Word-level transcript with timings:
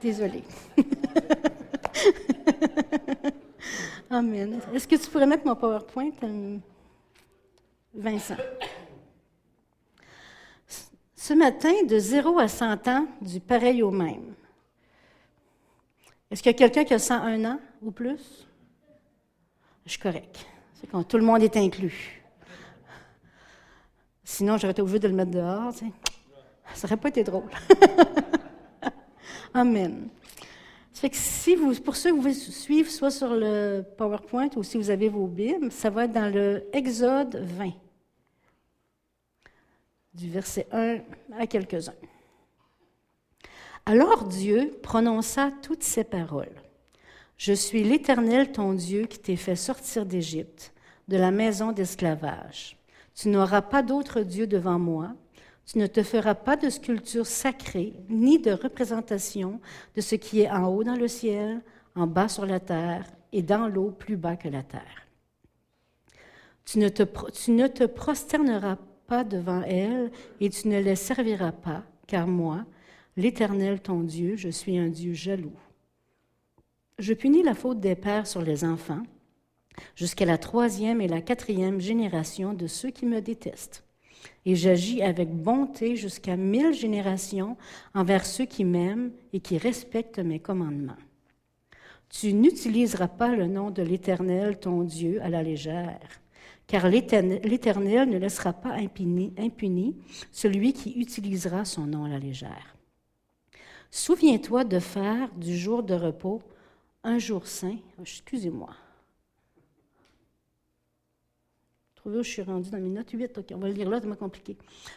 Désolée. 0.00 0.44
Amen. 4.10 4.60
Est-ce 4.72 4.86
que 4.86 4.96
tu 4.96 5.10
pourrais 5.10 5.26
mettre 5.26 5.46
mon 5.46 5.56
PowerPoint, 5.56 6.10
euh, 6.22 6.58
Vincent? 7.94 8.36
Ce 11.14 11.34
matin, 11.34 11.72
de 11.88 11.98
0 11.98 12.38
à 12.38 12.46
100 12.46 12.88
ans, 12.88 13.06
du 13.20 13.40
pareil 13.40 13.82
au 13.82 13.90
même. 13.90 14.34
Est-ce 16.30 16.42
qu'il 16.42 16.52
y 16.52 16.54
a 16.54 16.58
quelqu'un 16.58 16.84
qui 16.84 16.94
a 16.94 16.98
101 16.98 17.44
ans 17.44 17.60
ou 17.82 17.90
plus? 17.90 18.46
Je 19.84 19.90
suis 19.92 20.00
correct. 20.00 20.46
C'est 20.74 20.86
quand 20.88 21.02
tout 21.04 21.16
le 21.16 21.24
monde 21.24 21.42
est 21.42 21.56
inclus. 21.56 22.22
Sinon, 24.22 24.56
j'aurais 24.56 24.72
été 24.72 24.82
obligée 24.82 24.98
de 24.98 25.08
le 25.08 25.14
mettre 25.14 25.30
dehors. 25.30 25.72
Ça 26.74 26.86
n'aurait 26.86 26.96
pas 26.96 27.08
été 27.08 27.24
drôle. 27.24 27.50
Amen. 29.54 30.08
fait 30.92 31.10
que 31.10 31.16
si 31.16 31.54
vous, 31.54 31.74
pour 31.80 31.96
ceux 31.96 32.12
qui 32.12 32.18
vous 32.18 32.32
suivre 32.32 32.90
soit 32.90 33.10
sur 33.10 33.34
le 33.34 33.82
PowerPoint 33.96 34.50
ou 34.56 34.62
si 34.62 34.76
vous 34.76 34.90
avez 34.90 35.08
vos 35.08 35.26
Bibles, 35.26 35.70
ça 35.70 35.90
va 35.90 36.04
être 36.04 36.12
dans 36.12 36.32
le 36.32 36.64
Exode 36.72 37.36
20, 37.36 37.72
du 40.14 40.30
verset 40.30 40.66
1 40.72 40.98
à 41.38 41.46
quelques-uns. 41.46 41.94
Alors 43.84 44.24
Dieu 44.24 44.76
prononça 44.82 45.52
toutes 45.62 45.84
ces 45.84 46.02
paroles. 46.02 46.62
Je 47.36 47.52
suis 47.52 47.84
l'Éternel 47.84 48.50
ton 48.50 48.72
Dieu 48.72 49.06
qui 49.06 49.18
t'ai 49.18 49.36
fait 49.36 49.56
sortir 49.56 50.06
d'Égypte, 50.06 50.72
de 51.06 51.16
la 51.16 51.30
maison 51.30 51.70
d'esclavage. 51.70 52.76
Tu 53.14 53.28
n'auras 53.28 53.62
pas 53.62 53.82
d'autre 53.82 54.22
Dieu 54.22 54.46
devant 54.46 54.78
moi. 54.78 55.14
Tu 55.66 55.78
ne 55.78 55.86
te 55.86 56.02
feras 56.02 56.34
pas 56.34 56.56
de 56.56 56.70
sculpture 56.70 57.26
sacrée, 57.26 57.92
ni 58.08 58.38
de 58.38 58.52
représentation 58.52 59.60
de 59.94 60.00
ce 60.00 60.14
qui 60.14 60.40
est 60.42 60.50
en 60.50 60.68
haut 60.68 60.84
dans 60.84 60.96
le 60.96 61.08
ciel, 61.08 61.62
en 61.94 62.06
bas 62.06 62.28
sur 62.28 62.46
la 62.46 62.60
terre 62.60 63.04
et 63.32 63.42
dans 63.42 63.66
l'eau 63.68 63.90
plus 63.90 64.16
bas 64.16 64.36
que 64.36 64.48
la 64.48 64.62
terre. 64.62 65.06
Tu 66.64 66.78
ne, 66.78 66.88
te, 66.88 67.84
prosterneras 67.84 68.78
pas 69.06 69.24
devant 69.24 69.62
elles 69.62 70.10
et 70.40 70.50
tu 70.50 70.68
ne 70.68 70.80
les 70.80 70.96
serviras 70.96 71.52
pas, 71.52 71.84
car 72.06 72.26
moi, 72.26 72.64
L'Éternel, 73.18 73.80
ton 73.80 74.02
Dieu, 74.02 74.36
je 74.36 74.50
suis 74.50 74.76
un 74.76 74.88
Dieu 74.88 75.14
jaloux. 75.14 75.56
Je 76.98 77.14
punis 77.14 77.42
la 77.42 77.54
faute 77.54 77.80
des 77.80 77.94
pères 77.94 78.26
sur 78.26 78.42
les 78.42 78.62
enfants, 78.62 79.02
jusqu'à 79.94 80.26
la 80.26 80.36
troisième 80.36 81.00
et 81.00 81.08
la 81.08 81.22
quatrième 81.22 81.80
génération 81.80 82.52
de 82.52 82.66
ceux 82.66 82.90
qui 82.90 83.06
me 83.06 83.22
détestent. 83.22 83.85
Et 84.44 84.54
j'agis 84.54 85.02
avec 85.02 85.30
bonté 85.30 85.96
jusqu'à 85.96 86.36
mille 86.36 86.72
générations 86.72 87.56
envers 87.94 88.24
ceux 88.24 88.44
qui 88.44 88.64
m'aiment 88.64 89.10
et 89.32 89.40
qui 89.40 89.58
respectent 89.58 90.20
mes 90.20 90.38
commandements. 90.38 90.96
Tu 92.08 92.32
n'utiliseras 92.32 93.08
pas 93.08 93.34
le 93.34 93.46
nom 93.46 93.70
de 93.70 93.82
l'Éternel, 93.82 94.58
ton 94.58 94.82
Dieu, 94.82 95.20
à 95.22 95.28
la 95.28 95.42
légère, 95.42 95.98
car 96.68 96.88
l'Éternel 96.88 98.08
ne 98.08 98.18
laissera 98.18 98.52
pas 98.52 98.74
impuni, 98.74 99.96
celui 100.30 100.72
qui 100.72 100.92
utilisera 100.92 101.64
son 101.64 101.86
nom 101.86 102.04
à 102.04 102.08
la 102.08 102.18
légère. 102.18 102.76
Souviens-toi 103.90 104.64
de 104.64 104.78
faire 104.78 105.28
du 105.34 105.56
jour 105.56 105.82
de 105.82 105.94
repos 105.94 106.42
un 107.02 107.18
jour 107.18 107.46
saint. 107.46 107.78
Excusez-moi. 108.00 108.70
Je 112.14 112.22
suis 112.22 112.42
rendue 112.42 112.70
dans 112.70 112.78
mes 112.78 112.88
notes 112.88 113.10
8. 113.10 113.38
OK, 113.38 113.46
on 113.52 113.58
va 113.58 113.68
le 113.68 113.74
lire 113.74 113.90
là, 113.90 114.00
c'est 114.00 114.18
compliqué. 114.18 114.56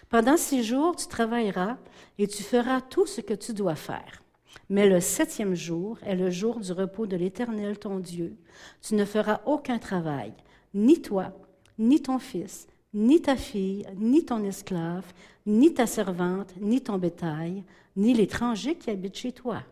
Pendant 0.10 0.38
six 0.38 0.64
jours, 0.64 0.96
tu 0.96 1.08
travailleras 1.08 1.78
et 2.18 2.28
tu 2.28 2.44
feras 2.44 2.82
tout 2.82 3.06
ce 3.06 3.22
que 3.22 3.34
tu 3.34 3.54
dois 3.54 3.76
faire. 3.76 4.22
Mais 4.70 4.88
le 4.88 5.00
septième 5.00 5.56
jour 5.56 5.98
est 6.06 6.16
le 6.16 6.30
jour 6.30 6.60
du 6.60 6.72
repos 6.72 7.08
de 7.08 7.16
l'Éternel, 7.16 7.80
ton 7.80 8.00
Dieu. 8.00 8.36
Tu 8.82 8.96
ne 8.96 9.06
feras 9.06 9.42
aucun 9.46 9.80
travail, 9.80 10.34
ni 10.74 11.02
toi, 11.02 11.34
ni 11.80 12.02
ton 12.02 12.20
fils, 12.20 12.68
ni 12.94 13.22
ta 13.22 13.36
fille, 13.36 13.88
ni 13.96 14.26
ton 14.26 14.44
esclave, 14.44 15.06
ni 15.46 15.74
ta 15.74 15.88
servante, 15.88 16.54
ni 16.60 16.82
ton 16.82 16.98
bétail, 16.98 17.64
ni 17.96 18.14
l'étranger 18.14 18.76
qui 18.76 18.90
habite 18.92 19.18
chez 19.18 19.32
toi. 19.32 19.64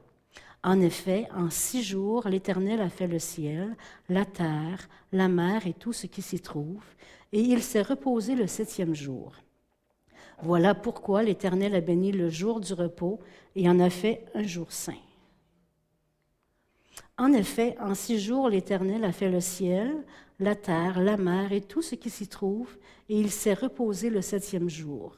En 0.67 0.81
effet, 0.81 1.29
en 1.33 1.49
six 1.49 1.81
jours, 1.81 2.27
l'Éternel 2.27 2.81
a 2.81 2.89
fait 2.89 3.07
le 3.07 3.19
ciel, 3.19 3.73
la 4.09 4.25
terre, 4.25 4.89
la 5.13 5.29
mer 5.29 5.65
et 5.65 5.71
tout 5.71 5.93
ce 5.93 6.07
qui 6.07 6.21
s'y 6.21 6.41
trouve, 6.41 6.83
et 7.31 7.39
il 7.39 7.63
s'est 7.63 7.81
reposé 7.81 8.35
le 8.35 8.47
septième 8.47 8.93
jour. 8.93 9.31
Voilà 10.41 10.75
pourquoi 10.75 11.23
l'Éternel 11.23 11.73
a 11.73 11.79
béni 11.79 12.11
le 12.11 12.29
jour 12.29 12.59
du 12.59 12.73
repos 12.73 13.21
et 13.55 13.69
en 13.69 13.79
a 13.79 13.89
fait 13.89 14.25
un 14.33 14.43
jour 14.43 14.73
saint. 14.73 14.99
En 17.17 17.31
effet, 17.31 17.77
en 17.79 17.95
six 17.95 18.19
jours, 18.19 18.49
l'Éternel 18.49 19.05
a 19.05 19.13
fait 19.13 19.31
le 19.31 19.39
ciel, 19.39 19.95
la 20.37 20.55
terre, 20.55 20.99
la 20.99 21.15
mer 21.15 21.53
et 21.53 21.61
tout 21.61 21.81
ce 21.81 21.95
qui 21.95 22.09
s'y 22.09 22.27
trouve, 22.27 22.75
et 23.07 23.17
il 23.17 23.31
s'est 23.31 23.53
reposé 23.53 24.09
le 24.09 24.21
septième 24.21 24.69
jour. 24.69 25.15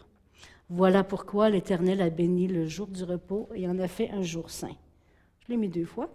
Voilà 0.69 1.03
pourquoi 1.03 1.49
l'Éternel 1.49 2.03
a 2.03 2.11
béni 2.11 2.47
le 2.47 2.67
jour 2.67 2.85
du 2.85 3.03
repos 3.03 3.49
et 3.55 3.67
en 3.67 3.79
a 3.79 3.87
fait 3.87 4.11
un 4.11 4.21
jour 4.21 4.51
saint. 4.51 4.77
Je 5.49 5.55
l'ai 5.55 5.61
mis 5.61 5.69
deux 5.69 5.85
fois. 5.85 6.11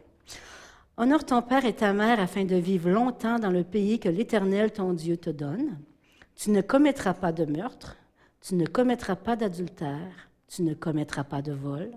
Honore 0.96 1.24
ton 1.24 1.42
père 1.42 1.64
et 1.64 1.72
ta 1.72 1.92
mère 1.92 2.20
afin 2.20 2.44
de 2.44 2.54
vivre 2.54 2.88
longtemps 2.88 3.40
dans 3.40 3.50
le 3.50 3.64
pays 3.64 3.98
que 3.98 4.08
l'Éternel, 4.08 4.70
ton 4.70 4.92
Dieu, 4.92 5.16
te 5.16 5.28
donne. 5.28 5.76
Tu 6.36 6.52
ne 6.52 6.60
commettras 6.60 7.14
pas 7.14 7.32
de 7.32 7.44
meurtre, 7.44 7.96
tu 8.40 8.54
ne 8.54 8.64
commettras 8.64 9.16
pas 9.16 9.34
d'adultère, 9.34 10.28
tu 10.46 10.62
ne 10.62 10.72
commettras 10.72 11.24
pas 11.24 11.42
de 11.42 11.50
vol, 11.50 11.90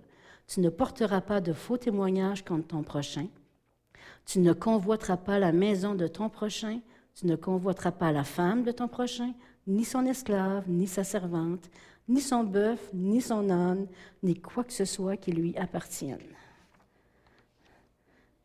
tu 0.48 0.62
ne 0.62 0.70
porteras 0.70 1.22
pas 1.22 1.40
de 1.40 1.54
faux 1.54 1.78
témoignages 1.78 2.44
contre 2.44 2.70
ton 2.70 2.82
prochain, 2.82 3.28
tu 4.26 4.40
ne 4.40 4.54
convoiteras 4.54 5.18
pas 5.18 5.38
la 5.38 5.52
maison 5.52 5.94
de 5.94 6.08
ton 6.08 6.30
prochain, 6.30 6.80
tu 7.14 7.28
ne 7.28 7.36
convoiteras 7.36 7.92
pas 7.92 8.12
la 8.12 8.24
femme 8.24 8.64
de 8.64 8.72
ton 8.72 8.88
prochain, 8.88 9.32
ni 9.68 9.86
son 9.86 10.08
esclave, 10.08 10.64
ni 10.68 10.88
sa 10.88 11.04
servante, 11.04 11.70
ni 12.10 12.20
son 12.20 12.44
bœuf, 12.44 12.90
ni 12.96 13.22
son 13.22 13.52
âne, 13.52 13.86
ni 14.24 14.34
quoi 14.34 14.64
que 14.64 14.74
ce 14.74 14.86
soit 14.86 15.18
qui 15.18 15.34
lui 15.34 15.56
appartienne. 15.56 16.18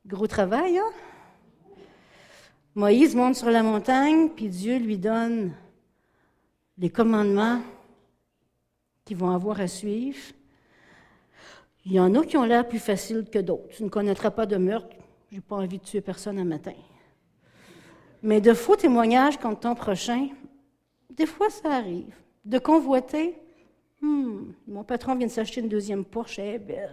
Gros 0.07 0.27
travail, 0.27 0.79
hein? 0.79 0.91
Moïse 2.75 3.15
monte 3.15 3.37
sur 3.37 3.51
la 3.51 3.63
montagne, 3.63 4.31
puis 4.31 4.49
Dieu 4.49 4.79
lui 4.79 4.99
donne 4.99 5.53
les 6.79 6.91
commandements 6.91 7.61
qu'ils 9.05 9.17
vont 9.17 9.31
avoir 9.31 9.61
à 9.61 9.67
suivre. 9.67 10.19
Il 11.85 11.93
y 11.93 12.01
en 12.01 12.15
a 12.15 12.25
qui 12.25 12.37
ont 12.37 12.45
l'air 12.45 12.67
plus 12.67 12.79
faciles 12.79 13.25
que 13.31 13.39
d'autres. 13.39 13.69
Tu 13.77 13.85
ne 13.85 13.89
connaîtras 13.89 14.31
pas 14.31 14.47
de 14.47 14.57
meurtre. 14.57 14.97
Je 15.31 15.37
n'ai 15.37 15.43
pas 15.43 15.57
envie 15.57 15.79
de 15.79 15.85
tuer 15.85 16.01
personne 16.01 16.39
un 16.39 16.45
matin. 16.45 16.75
Mais 18.23 18.41
de 18.41 18.55
faux 18.55 18.77
témoignages 18.77 19.39
contre 19.39 19.61
ton 19.61 19.75
prochain, 19.75 20.29
des 21.11 21.27
fois 21.27 21.51
ça 21.51 21.77
arrive. 21.77 22.15
De 22.45 22.59
convoiter, 22.59 23.35
Hmm, 24.03 24.53
mon 24.67 24.83
patron 24.83 25.15
vient 25.15 25.29
de 25.29 25.33
s'acheter 25.33 25.61
une 25.61 25.69
deuxième 25.69 26.05
Porsche, 26.05 26.41
elle 26.41 26.69
est. 26.69 26.89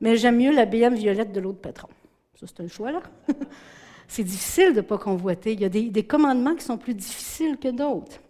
Mais 0.00 0.16
j'aime 0.16 0.38
mieux 0.38 0.52
la 0.52 0.66
BM 0.66 0.94
violette 0.94 1.32
de 1.32 1.40
l'autre 1.40 1.60
patron. 1.60 1.88
Ça, 2.34 2.46
c'est 2.46 2.60
un 2.62 2.68
choix, 2.68 2.92
là. 2.92 3.02
c'est 4.08 4.24
difficile 4.24 4.70
de 4.70 4.76
ne 4.76 4.80
pas 4.82 4.98
convoiter. 4.98 5.52
Il 5.52 5.60
y 5.60 5.64
a 5.64 5.68
des, 5.68 5.90
des, 5.90 6.04
commandements 6.04 6.54
qui 6.54 6.64
sont 6.64 6.78
plus 6.78 6.94
difficiles 6.94 7.56
que 7.56 7.68
d'autres. 7.68 8.20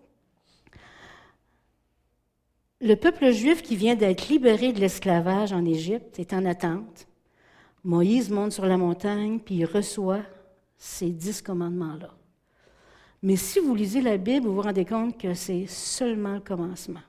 Le 2.80 2.94
peuple 2.94 3.30
juif 3.30 3.62
qui 3.62 3.74
vient 3.74 3.94
d'être 3.94 4.28
libéré 4.28 4.72
de 4.72 4.80
l'esclavage 4.80 5.52
en 5.52 5.64
Égypte 5.64 6.18
est 6.18 6.32
en 6.32 6.44
attente. 6.44 7.08
Moïse 7.84 8.30
monte 8.30 8.52
sur 8.52 8.66
la 8.66 8.76
montagne, 8.76 9.38
puis 9.38 9.56
il 9.56 9.64
reçoit 9.64 10.22
ces 10.76 11.10
dix 11.10 11.40
commandements-là. 11.40 12.10
Mais 13.22 13.36
si 13.36 13.60
vous 13.60 13.74
lisez 13.74 14.02
la 14.02 14.18
Bible, 14.18 14.46
vous 14.46 14.56
vous 14.56 14.62
rendez 14.62 14.84
compte 14.84 15.18
que 15.18 15.34
c'est 15.34 15.66
seulement 15.66 16.34
le 16.34 16.40
commencement. 16.40 17.00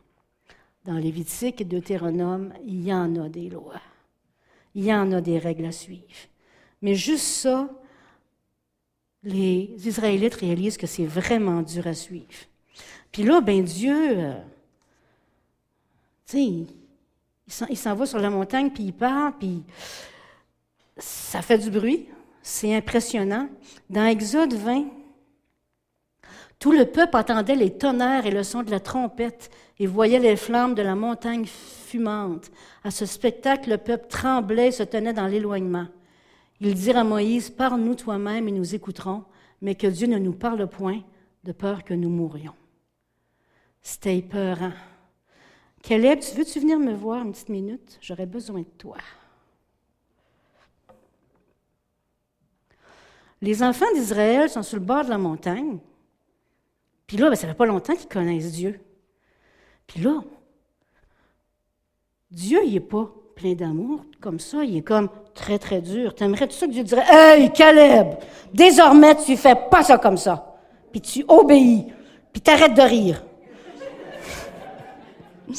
Dans 0.85 0.97
Lévitique 0.97 1.61
et 1.61 1.65
Deutéronome, 1.65 2.53
il 2.65 2.85
y 2.85 2.93
en 2.93 3.15
a 3.17 3.27
des 3.27 3.49
lois. 3.49 3.81
Il 4.77 4.85
y 4.85 4.93
en 4.93 5.11
a 5.11 5.21
des 5.21 5.39
règles 5.39 5.65
à 5.65 5.71
suivre. 5.71 6.05
Mais 6.83 6.93
juste 6.93 7.25
ça, 7.25 7.67
les 9.23 9.73
Israélites 9.87 10.35
réalisent 10.35 10.77
que 10.77 10.85
c'est 10.85 11.07
vraiment 11.07 11.63
dur 11.63 11.87
à 11.87 11.95
suivre. 11.95 12.45
Puis 13.11 13.23
là, 13.23 13.41
ben 13.41 13.63
Dieu, 13.63 14.19
euh, 14.19 14.39
tu 16.27 16.67
il 17.69 17.77
s'en 17.77 17.95
va 17.95 18.05
sur 18.05 18.19
la 18.19 18.29
montagne, 18.29 18.69
puis 18.69 18.83
il 18.83 18.93
part, 18.93 19.35
puis 19.39 19.63
ça 20.95 21.41
fait 21.41 21.57
du 21.57 21.71
bruit. 21.71 22.05
C'est 22.43 22.75
impressionnant. 22.75 23.49
Dans 23.89 24.05
Exode 24.05 24.53
20, 24.53 24.85
tout 26.59 26.71
le 26.71 26.85
peuple 26.85 27.17
entendait 27.17 27.55
les 27.55 27.77
tonnerres 27.77 28.25
et 28.25 28.31
le 28.31 28.43
son 28.43 28.63
de 28.63 28.71
la 28.71 28.79
trompette 28.79 29.51
et 29.79 29.85
voyait 29.85 30.19
les 30.19 30.35
flammes 30.35 30.73
de 30.73 30.81
la 30.81 30.95
montagne 30.95 31.45
fumante. 31.45 32.51
À 32.83 32.89
ce 32.91 33.05
spectacle, 33.05 33.69
le 33.69 33.77
peuple 33.77 34.07
tremblait 34.07 34.69
et 34.69 34.71
se 34.71 34.83
tenait 34.83 35.13
dans 35.13 35.27
l'éloignement. 35.27 35.87
Ils 36.59 36.73
dirent 36.73 36.97
à 36.97 37.03
Moïse, 37.03 37.51
Parle-nous 37.51 37.95
toi-même 37.95 38.47
et 38.47 38.51
nous 38.51 38.73
écouterons, 38.73 39.23
mais 39.61 39.75
que 39.75 39.87
Dieu 39.87 40.07
ne 40.07 40.17
nous 40.17 40.33
parle 40.33 40.67
point, 40.67 41.01
de 41.43 41.51
peur 41.51 41.83
que 41.83 41.93
nous 41.93 42.09
mourions. 42.09 42.55
C'était 43.81 44.17
épeurant. 44.17 44.73
Caleb, 45.83 46.19
tu 46.19 46.35
veux-tu 46.35 46.59
venir 46.59 46.79
me 46.79 46.93
voir 46.93 47.23
une 47.23 47.31
petite 47.31 47.49
minute? 47.49 47.99
J'aurais 48.01 48.25
besoin 48.25 48.61
de 48.61 48.65
toi. 48.77 48.97
Les 53.41 53.61
enfants 53.61 53.85
d'Israël 53.93 54.49
sont 54.49 54.63
sur 54.63 54.77
le 54.77 54.83
bord 54.83 55.05
de 55.05 55.09
la 55.09 55.19
montagne. 55.19 55.77
Puis 57.07 57.15
là, 57.17 57.29
ben, 57.29 57.35
ça 57.35 57.47
fait 57.47 57.53
pas 57.53 57.65
longtemps 57.65 57.95
qu'ils 57.95 58.09
connaissent 58.09 58.51
Dieu. 58.51 58.79
Puis 59.87 60.01
là, 60.01 60.21
Dieu, 62.29 62.59
il 62.65 62.73
n'est 62.73 62.81
pas 62.81 63.09
plein 63.35 63.53
d'amour 63.53 64.01
comme 64.19 64.39
ça, 64.39 64.63
il 64.65 64.77
est 64.77 64.81
comme 64.81 65.09
très, 65.33 65.57
très 65.57 65.79
dur. 65.79 66.13
T'aimerais 66.13 66.47
tout 66.47 66.53
ça 66.53 66.67
que 66.67 66.71
Dieu 66.71 66.83
dirait 66.83 67.05
Hey, 67.07 67.51
Caleb, 67.53 68.15
désormais, 68.53 69.15
tu 69.15 69.37
fais 69.37 69.55
pas 69.55 69.83
ça 69.83 69.97
comme 69.97 70.17
ça. 70.17 70.57
Puis 70.91 70.99
tu 70.99 71.23
obéis. 71.27 71.85
Puis 72.33 72.41
t'arrêtes 72.41 72.73
de 72.73 72.81
rire. 72.81 73.23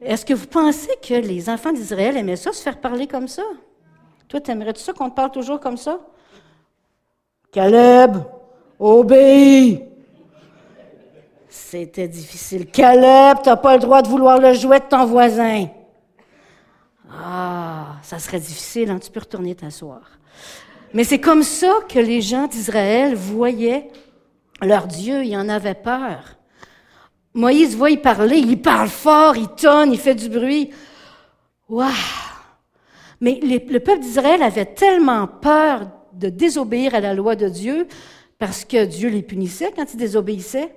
Est-ce 0.00 0.24
que 0.24 0.34
vous 0.34 0.46
pensez 0.46 0.92
que 1.02 1.14
les 1.14 1.50
enfants 1.50 1.72
d'Israël 1.72 2.16
aimaient 2.16 2.36
ça, 2.36 2.52
se 2.52 2.62
faire 2.62 2.80
parler 2.80 3.08
comme 3.08 3.26
ça? 3.26 3.42
Toi, 4.28 4.40
t'aimerais 4.40 4.72
tout 4.72 4.80
ça 4.80 4.92
qu'on 4.92 5.10
te 5.10 5.16
parle 5.16 5.32
toujours 5.32 5.58
comme 5.58 5.76
ça? 5.76 5.98
Caleb, 7.50 8.18
obéis! 8.78 9.95
C'était 11.58 12.06
difficile. 12.06 12.66
Caleb, 12.66 13.38
t'as 13.42 13.56
pas 13.56 13.74
le 13.74 13.80
droit 13.80 14.02
de 14.02 14.08
vouloir 14.08 14.38
le 14.38 14.52
jouet 14.52 14.78
de 14.78 14.84
ton 14.84 15.06
voisin. 15.06 15.68
Ah, 17.10 17.96
ça 18.02 18.18
serait 18.18 18.38
difficile, 18.38 18.90
hein? 18.90 18.98
tu 19.02 19.10
peux 19.10 19.20
retourner 19.20 19.54
t'asseoir. 19.54 20.02
Mais 20.92 21.02
c'est 21.02 21.18
comme 21.18 21.42
ça 21.42 21.72
que 21.88 21.98
les 21.98 22.20
gens 22.20 22.46
d'Israël 22.46 23.14
voyaient 23.14 23.88
leur 24.60 24.86
Dieu, 24.86 25.24
ils 25.24 25.36
en 25.36 25.48
avaient 25.48 25.74
peur. 25.74 26.36
Moïse 27.32 27.74
voit 27.74 27.90
y 27.90 27.96
parler, 27.96 28.36
il 28.36 28.60
parle 28.60 28.88
fort, 28.88 29.36
il 29.36 29.48
tonne, 29.48 29.92
il 29.92 29.98
fait 29.98 30.14
du 30.14 30.28
bruit. 30.28 30.70
Waouh! 31.70 31.90
Mais 33.20 33.40
le 33.42 33.78
peuple 33.78 34.00
d'Israël 34.00 34.42
avait 34.42 34.66
tellement 34.66 35.26
peur 35.26 35.88
de 36.12 36.28
désobéir 36.28 36.94
à 36.94 37.00
la 37.00 37.14
loi 37.14 37.34
de 37.34 37.48
Dieu, 37.48 37.88
parce 38.38 38.64
que 38.64 38.84
Dieu 38.84 39.08
les 39.08 39.22
punissait 39.22 39.72
quand 39.74 39.92
ils 39.94 39.98
désobéissaient, 39.98 40.70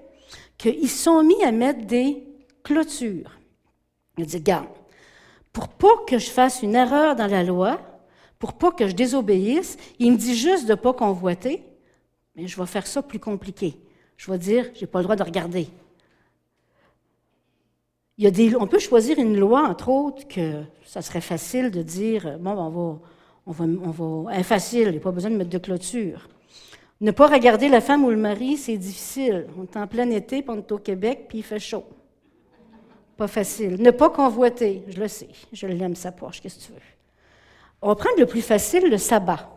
qu'ils 0.59 0.89
sont 0.89 1.23
mis 1.23 1.43
à 1.43 1.51
mettre 1.51 1.87
des 1.87 2.23
clôtures. 2.63 3.39
Il 4.17 4.25
dit, 4.27 4.41
garde, 4.41 4.67
pour 5.51 5.69
pas 5.69 6.03
que 6.05 6.19
je 6.19 6.29
fasse 6.29 6.61
une 6.61 6.75
erreur 6.75 7.15
dans 7.15 7.27
la 7.27 7.43
loi, 7.43 7.79
pour 8.37 8.53
pas 8.53 8.71
que 8.71 8.87
je 8.87 8.93
désobéisse, 8.93 9.77
il 9.97 10.11
me 10.11 10.17
dit 10.17 10.35
juste 10.35 10.67
de 10.67 10.75
pas 10.75 10.93
convoiter, 10.93 11.63
mais 12.35 12.45
je 12.45 12.59
vais 12.59 12.67
faire 12.67 12.85
ça 12.85 13.01
plus 13.01 13.19
compliqué. 13.19 13.77
Je 14.17 14.29
vais 14.29 14.37
dire, 14.37 14.69
j'ai 14.75 14.85
pas 14.85 14.99
le 14.99 15.03
droit 15.03 15.15
de 15.15 15.23
regarder. 15.23 15.67
Il 18.17 18.25
y 18.25 18.27
a 18.27 18.31
des, 18.31 18.53
on 18.57 18.67
peut 18.67 18.79
choisir 18.79 19.17
une 19.17 19.39
loi, 19.39 19.63
entre 19.63 19.87
autres, 19.87 20.27
que 20.27 20.63
ça 20.85 21.01
serait 21.01 21.21
facile 21.21 21.71
de 21.71 21.81
dire, 21.81 22.37
bon, 22.37 22.51
on 22.51 22.69
va, 22.69 22.99
on 23.45 23.51
va, 23.51 23.65
on 23.65 24.25
va, 24.25 24.43
facile, 24.43 24.87
il 24.87 24.91
n'y 24.91 24.97
a 24.97 25.01
pas 25.01 25.11
besoin 25.11 25.31
de 25.31 25.37
mettre 25.37 25.49
de 25.49 25.57
clôture. 25.57 26.27
Ne 27.01 27.11
pas 27.11 27.27
regarder 27.27 27.69
la 27.69 27.79
femme 27.79 28.03
ou 28.03 28.09
le 28.09 28.17
mari, 28.17 28.57
c'est 28.57 28.77
difficile. 28.77 29.47
On 29.57 29.63
est 29.63 29.77
en 29.77 29.87
plein 29.87 30.09
été, 30.09 30.41
puis 30.41 30.51
on 30.51 30.57
est 30.57 30.71
au 30.71 30.77
Québec, 30.77 31.25
puis 31.29 31.37
il 31.37 31.43
fait 31.43 31.59
chaud. 31.59 31.85
Pas 33.15 33.27
facile. 33.27 33.81
Ne 33.81 33.91
pas 33.91 34.09
convoiter, 34.09 34.83
je 34.87 34.99
le 34.99 35.07
sais, 35.07 35.29
je 35.53 35.67
l'aime 35.67 35.95
sa 35.95 36.11
poche, 36.11 36.41
qu'est-ce 36.41 36.59
que 36.59 36.65
tu 36.65 36.71
veux? 36.73 36.79
On 37.81 37.87
va 37.87 37.95
prendre 37.95 38.19
le 38.19 38.25
plus 38.25 38.41
facile, 38.41 38.89
le 38.89 38.97
sabbat. 38.97 39.49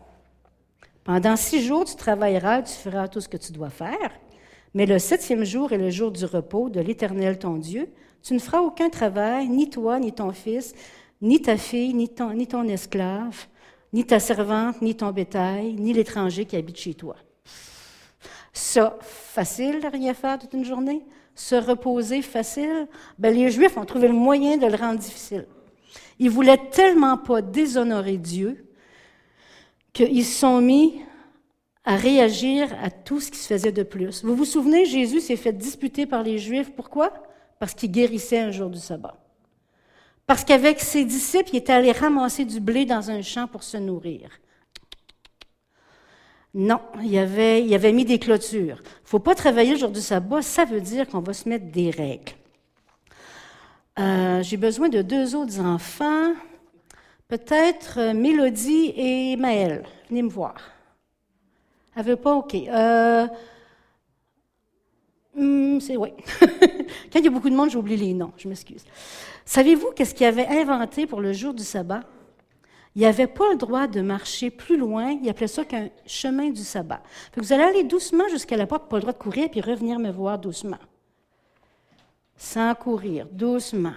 Pendant 1.03 1.35
six 1.35 1.61
jours, 1.61 1.83
tu 1.83 1.95
travailleras, 1.95 2.61
tu 2.61 2.73
feras 2.73 3.09
tout 3.09 3.19
ce 3.19 3.27
que 3.27 3.35
tu 3.35 3.51
dois 3.51 3.69
faire, 3.69 4.11
mais 4.73 4.85
le 4.85 4.97
septième 4.97 5.43
jour 5.43 5.73
est 5.73 5.77
le 5.77 5.89
jour 5.89 6.11
du 6.11 6.23
repos 6.23 6.69
de 6.69 6.79
l'Éternel 6.79 7.37
ton 7.37 7.57
Dieu. 7.57 7.89
Tu 8.21 8.33
ne 8.33 8.39
feras 8.39 8.61
aucun 8.61 8.89
travail, 8.89 9.49
ni 9.49 9.69
toi, 9.69 9.99
ni 9.99 10.13
ton 10.13 10.31
fils, 10.31 10.73
ni 11.21 11.41
ta 11.41 11.57
fille, 11.57 11.93
ni 11.93 12.07
ton, 12.07 12.33
ni 12.33 12.47
ton 12.47 12.63
esclave, 12.69 13.47
ni 13.91 14.05
ta 14.05 14.19
servante, 14.19 14.81
ni 14.81 14.95
ton 14.95 15.11
bétail, 15.11 15.73
ni 15.73 15.91
l'étranger 15.91 16.45
qui 16.45 16.55
habite 16.55 16.77
chez 16.77 16.93
toi. 16.93 17.17
Ça, 18.53 18.97
facile 19.01 19.81
de 19.81 19.87
rien 19.87 20.13
faire 20.13 20.37
toute 20.39 20.53
une 20.53 20.65
journée? 20.65 21.05
se 21.35 21.55
reposer 21.55 22.21
facile, 22.21 22.87
ben 23.17 23.33
les 23.33 23.49
Juifs 23.49 23.77
ont 23.77 23.85
trouvé 23.85 24.07
le 24.07 24.13
moyen 24.13 24.57
de 24.57 24.67
le 24.67 24.75
rendre 24.75 24.99
difficile. 24.99 25.47
Ils 26.19 26.29
voulaient 26.29 26.69
tellement 26.71 27.17
pas 27.17 27.41
déshonorer 27.41 28.17
Dieu 28.17 28.69
qu'ils 29.93 30.25
se 30.25 30.39
sont 30.39 30.61
mis 30.61 31.01
à 31.85 31.95
réagir 31.95 32.69
à 32.81 32.89
tout 32.89 33.19
ce 33.19 33.31
qui 33.31 33.37
se 33.37 33.47
faisait 33.47 33.71
de 33.71 33.83
plus. 33.83 34.23
Vous 34.23 34.35
vous 34.35 34.45
souvenez, 34.45 34.85
Jésus 34.85 35.19
s'est 35.19 35.35
fait 35.35 35.53
disputer 35.53 36.05
par 36.05 36.23
les 36.23 36.37
Juifs. 36.37 36.71
Pourquoi? 36.75 37.11
Parce 37.59 37.73
qu'il 37.73 37.91
guérissait 37.91 38.39
un 38.39 38.51
jour 38.51 38.69
du 38.69 38.79
sabbat. 38.79 39.17
Parce 40.25 40.45
qu'avec 40.45 40.79
ses 40.79 41.03
disciples, 41.03 41.49
il 41.53 41.57
était 41.57 41.73
allé 41.73 41.91
ramasser 41.91 42.45
du 42.45 42.59
blé 42.59 42.85
dans 42.85 43.09
un 43.11 43.21
champ 43.21 43.47
pour 43.47 43.63
se 43.63 43.77
nourrir. 43.77 44.29
Non, 46.53 46.79
il 47.03 47.17
avait, 47.17 47.91
mis 47.91 48.05
des 48.05 48.19
clôtures. 48.19 48.77
Il 48.77 49.03
ne 49.03 49.07
faut 49.07 49.19
pas 49.19 49.33
travailler 49.33 49.71
le 49.71 49.77
jour 49.77 49.89
du 49.89 50.01
sabbat, 50.01 50.43
ça 50.43 50.65
veut 50.65 50.81
dire 50.81 51.07
qu'on 51.07 51.21
va 51.21 51.33
se 51.33 51.49
mettre 51.49 51.71
des 51.71 51.89
règles. 51.89 52.33
Euh, 53.97 54.43
j'ai 54.43 54.57
besoin 54.57 54.89
de 54.89 55.01
deux 55.01 55.35
autres 55.35 55.59
enfants, 55.59 56.33
peut-être 57.27 57.99
euh, 57.99 58.13
Mélodie 58.13 58.93
et 58.95 59.35
Maël. 59.35 59.83
Venez 60.09 60.21
me 60.21 60.29
voir. 60.29 60.55
Elle 61.95 62.05
veut 62.05 62.15
pas? 62.15 62.33
OK. 62.33 62.55
Euh, 62.55 63.27
hmm, 65.35 65.79
c'est 65.79 65.97
oui. 65.97 66.09
Quand 66.39 67.19
il 67.19 67.25
y 67.25 67.27
a 67.27 67.31
beaucoup 67.31 67.49
de 67.49 67.55
monde, 67.55 67.71
j'oublie 67.71 67.97
les 67.97 68.13
noms, 68.13 68.33
je 68.37 68.47
m'excuse. 68.47 68.83
Savez-vous 69.45 69.91
qu'est-ce 69.95 70.13
qu'il 70.13 70.25
avait 70.27 70.47
inventé 70.47 71.07
pour 71.07 71.19
le 71.19 71.33
jour 71.33 71.53
du 71.53 71.63
sabbat? 71.63 72.01
Il 72.95 73.01
n'avait 73.01 73.27
pas 73.27 73.49
le 73.51 73.57
droit 73.57 73.87
de 73.87 74.01
marcher 74.01 74.51
plus 74.51 74.77
loin. 74.77 75.17
Il 75.21 75.27
appelait 75.29 75.47
ça 75.47 75.65
qu'un 75.65 75.89
chemin 76.05 76.49
du 76.49 76.63
sabbat. 76.63 77.01
vous 77.35 77.51
allez 77.51 77.63
aller 77.63 77.83
doucement 77.83 78.27
jusqu'à 78.29 78.57
la 78.57 78.67
porte, 78.67 78.89
pas 78.89 78.97
le 78.97 79.01
droit 79.01 79.13
de 79.13 79.17
courir, 79.17 79.49
puis 79.49 79.61
revenir 79.61 79.99
me 79.99 80.11
voir 80.11 80.37
doucement. 80.37 80.77
Sans 82.37 82.75
courir, 82.75 83.27
doucement. 83.31 83.95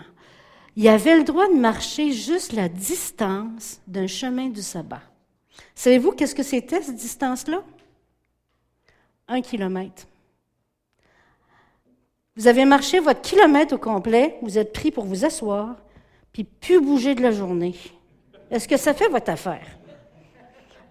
Il 0.77 0.89
avait 0.89 1.17
le 1.17 1.25
droit 1.25 1.49
de 1.49 1.59
marcher 1.59 2.13
juste 2.13 2.53
la 2.53 2.69
distance 2.69 3.81
d'un 3.87 4.07
chemin 4.07 4.49
du 4.49 4.63
sabbat. 4.63 5.03
Savez-vous 5.75 6.13
qu'est-ce 6.13 6.35
que 6.35 6.43
c'était, 6.43 6.83
cette 6.83 6.97
distance-là? 6.97 7.63
Un 9.29 9.41
kilomètre. 9.41 10.07
Vous 12.37 12.47
avez 12.47 12.67
marché 12.67 13.01
votre 13.01 13.23
kilomètre 13.23 13.75
au 13.75 13.79
complet, 13.79 14.37
vous 14.43 14.59
êtes 14.59 14.75
pris 14.75 14.91
pour 14.91 15.05
vous 15.05 15.25
asseoir, 15.25 15.77
puis 16.33 16.45
plus 16.45 16.81
bouger 16.81 17.15
de 17.15 17.23
la 17.23 17.31
journée. 17.31 17.75
Est-ce 18.51 18.69
que 18.69 18.77
ça 18.77 18.95
fait 18.95 19.09
votre 19.09 19.31
affaire? 19.31 19.67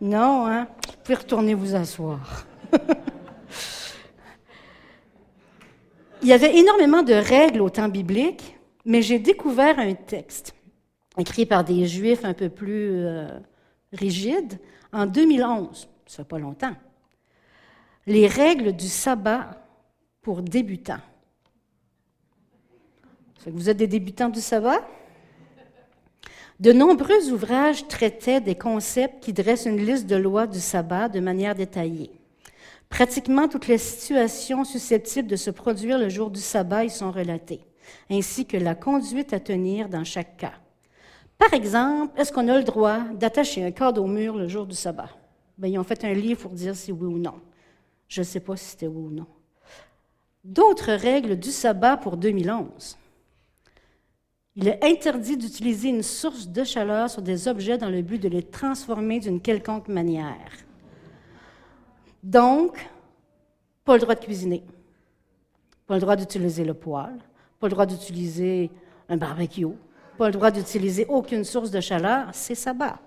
Non, 0.02 0.46
hein? 0.48 0.68
Vous 0.88 0.94
pouvez 1.04 1.16
retourner 1.16 1.54
vous 1.54 1.76
asseoir. 1.76 2.46
Il 6.22 6.28
y 6.28 6.34
avait 6.34 6.58
énormément 6.58 7.04
de 7.04 7.14
règles 7.14 7.62
au 7.62 7.70
temps 7.70 7.88
biblique, 7.88 8.58
mais 8.84 9.02
j'ai 9.02 9.20
découvert 9.20 9.80
un 9.80 9.94
texte 9.94 10.56
écrit 11.18 11.46
par 11.46 11.64
des 11.64 11.86
Juifs 11.86 12.26
un 12.26 12.34
peu 12.34 12.50
plus 12.50 13.06
euh, 13.06 13.28
rigides 13.94 14.60
en 14.92 15.06
2011. 15.06 15.88
Ça 16.06 16.18
fait 16.18 16.28
pas 16.28 16.40
longtemps. 16.40 16.76
Les 18.06 18.28
règles 18.28 18.74
du 18.74 18.88
sabbat 18.88 19.66
pour 20.22 20.42
débutants. 20.42 21.00
Vous 23.48 23.70
êtes 23.70 23.78
des 23.78 23.88
débutants 23.88 24.30
du 24.30 24.42
sabbat? 24.42 24.82
De 26.60 26.72
nombreux 26.72 27.32
ouvrages 27.32 27.86
traitaient 27.90 28.40
des 28.40 28.56
concepts 28.56 29.22
qui 29.22 29.34
dressent 29.34 29.66
une 29.66 29.86
liste 29.86 30.08
de 30.08 30.16
lois 30.16 30.48
du 30.48 30.62
sabbat 30.62 31.10
de 31.10 31.20
manière 31.20 31.54
détaillée. 31.54 32.12
Pratiquement 32.88 33.50
toutes 33.50 33.68
les 33.68 33.78
situations 33.78 34.64
susceptibles 34.64 35.28
de 35.28 35.36
se 35.36 35.50
produire 35.50 36.00
le 36.00 36.08
jour 36.08 36.32
du 36.32 36.40
sabbat 36.40 36.86
y 36.86 36.90
sont 36.90 37.12
relatées, 37.12 37.60
ainsi 38.10 38.46
que 38.46 38.56
la 38.56 38.74
conduite 38.74 39.34
à 39.34 39.42
tenir 39.42 39.90
dans 39.90 40.06
chaque 40.06 40.38
cas. 40.38 40.54
Par 41.38 41.54
exemple, 41.54 42.18
est-ce 42.18 42.32
qu'on 42.32 42.48
a 42.48 42.58
le 42.58 42.64
droit 42.64 43.00
d'attacher 43.00 43.66
un 43.66 43.72
cadre 43.72 44.02
au 44.02 44.08
mur 44.08 44.38
le 44.38 44.48
jour 44.48 44.66
du 44.66 44.76
sabbat? 44.76 45.10
Bien, 45.58 45.72
ils 45.72 45.80
ont 45.80 45.84
fait 45.84 46.06
un 46.06 46.14
livre 46.14 46.40
pour 46.40 46.52
dire 46.52 46.76
si 46.76 46.94
oui 46.94 47.08
ou 47.08 47.18
non. 47.18 47.36
Je 48.08 48.22
ne 48.22 48.26
sais 48.26 48.40
pas 48.40 48.56
si 48.56 48.66
c'était 48.66 48.88
oui 48.88 49.08
ou 49.08 49.12
non. 49.12 49.28
D'autres 50.46 50.94
règles 50.94 51.38
du 51.38 51.52
sabbat 51.52 51.98
pour 51.98 52.16
2011. 52.16 52.98
Il 54.58 54.70
est 54.70 54.84
interdit 54.84 55.36
d'utiliser 55.36 55.90
une 55.90 56.04
source 56.04 56.48
de 56.48 56.64
chaleur 56.64 57.10
sur 57.10 57.22
des 57.22 57.48
objets 57.48 57.78
dans 57.78 57.90
le 57.90 58.02
but 58.02 58.20
de 58.20 58.30
les 58.30 58.44
transformer 58.44 59.20
d'une 59.20 59.42
quelconque 59.42 59.90
manière. 59.90 60.52
Donc, 62.24 62.88
pas 63.84 63.96
le 63.96 64.00
droit 64.00 64.16
de 64.16 64.24
cuisiner, 64.24 64.64
pas 65.86 65.96
le 65.96 66.02
droit 66.02 66.16
d'utiliser 66.16 66.64
le 66.64 66.74
poêle, 66.74 67.20
pas 67.60 67.68
le 67.68 67.72
droit 67.72 67.86
d'utiliser 67.86 68.72
un 69.10 69.18
barbecue, 69.18 69.68
pas 70.18 70.28
le 70.28 70.34
droit 70.34 70.52
d'utiliser 70.52 71.06
aucune 71.10 71.44
source 71.44 71.70
de 71.70 71.82
chaleur, 71.82 72.30
c'est 72.32 72.56
sabbat. 72.56 72.98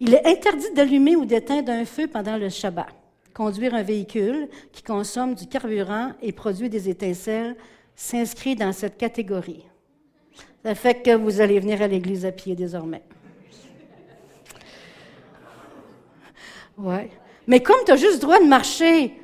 Il 0.00 0.12
est 0.12 0.26
interdit 0.26 0.72
d'allumer 0.74 1.14
ou 1.14 1.24
d'éteindre 1.24 1.70
un 1.70 1.84
feu 1.84 2.08
pendant 2.08 2.36
le 2.36 2.48
Shabbat. 2.48 2.92
conduire 3.32 3.74
un 3.74 3.82
véhicule 3.82 4.48
qui 4.70 4.82
consomme 4.82 5.34
du 5.34 5.46
carburant 5.46 6.12
et 6.20 6.32
produit 6.32 6.68
des 6.68 6.88
étincelles 6.88 7.56
s'inscrit 7.94 8.56
dans 8.56 8.72
cette 8.72 8.96
catégorie. 8.96 9.64
Ça 10.64 10.74
fait 10.74 11.02
que 11.02 11.14
vous 11.14 11.40
allez 11.40 11.60
venir 11.60 11.82
à 11.82 11.86
l'église 11.86 12.24
à 12.24 12.32
pied 12.32 12.54
désormais. 12.54 13.02
Ouais. 16.76 17.10
Mais 17.46 17.60
comme 17.60 17.76
tu 17.84 17.92
as 17.92 17.96
juste 17.96 18.14
le 18.14 18.20
droit 18.20 18.40
de 18.40 18.46
marcher 18.46 19.14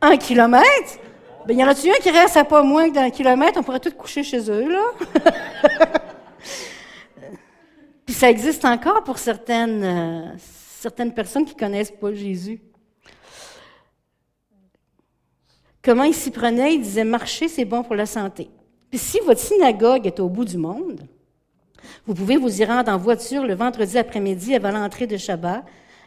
un 0.00 0.16
kilomètre, 0.16 0.98
ben, 1.46 1.58
y 1.58 1.64
en 1.64 1.68
a-tu 1.68 1.90
un 1.90 1.94
qui 1.94 2.10
reste 2.10 2.36
à 2.36 2.44
pas 2.44 2.62
moins 2.62 2.88
d'un 2.88 3.10
kilomètre? 3.10 3.58
On 3.58 3.62
pourrait 3.62 3.80
tous 3.80 3.92
coucher 3.92 4.22
chez 4.22 4.50
eux, 4.50 4.68
là. 4.70 4.84
Puis 8.06 8.14
ça 8.14 8.30
existe 8.30 8.64
encore 8.64 9.02
pour 9.02 9.18
certaines, 9.18 9.82
euh, 9.82 11.10
personnes 11.14 11.44
qui 11.44 11.54
connaissent 11.56 11.90
pas 11.90 12.12
Jésus. 12.12 12.60
Comment 15.84 16.04
il 16.04 16.14
s'y 16.14 16.30
prenait? 16.30 16.74
Il 16.74 16.80
disait, 16.80 17.04
marcher, 17.04 17.46
c'est 17.46 17.66
bon 17.66 17.82
pour 17.82 17.94
la 17.94 18.06
santé. 18.06 18.48
Puis 18.88 18.98
si 18.98 19.20
votre 19.20 19.40
synagogue 19.40 20.06
est 20.06 20.18
au 20.18 20.30
bout 20.30 20.46
du 20.46 20.56
monde, 20.56 21.06
vous 22.06 22.14
pouvez 22.14 22.38
vous 22.38 22.62
y 22.62 22.64
rendre 22.64 22.90
en 22.90 22.96
voiture 22.96 23.44
le 23.44 23.54
vendredi 23.54 23.98
après-midi 23.98 24.54
avant 24.54 24.70
l'entrée 24.70 25.06
de 25.06 25.18
Shabbat 25.18 25.62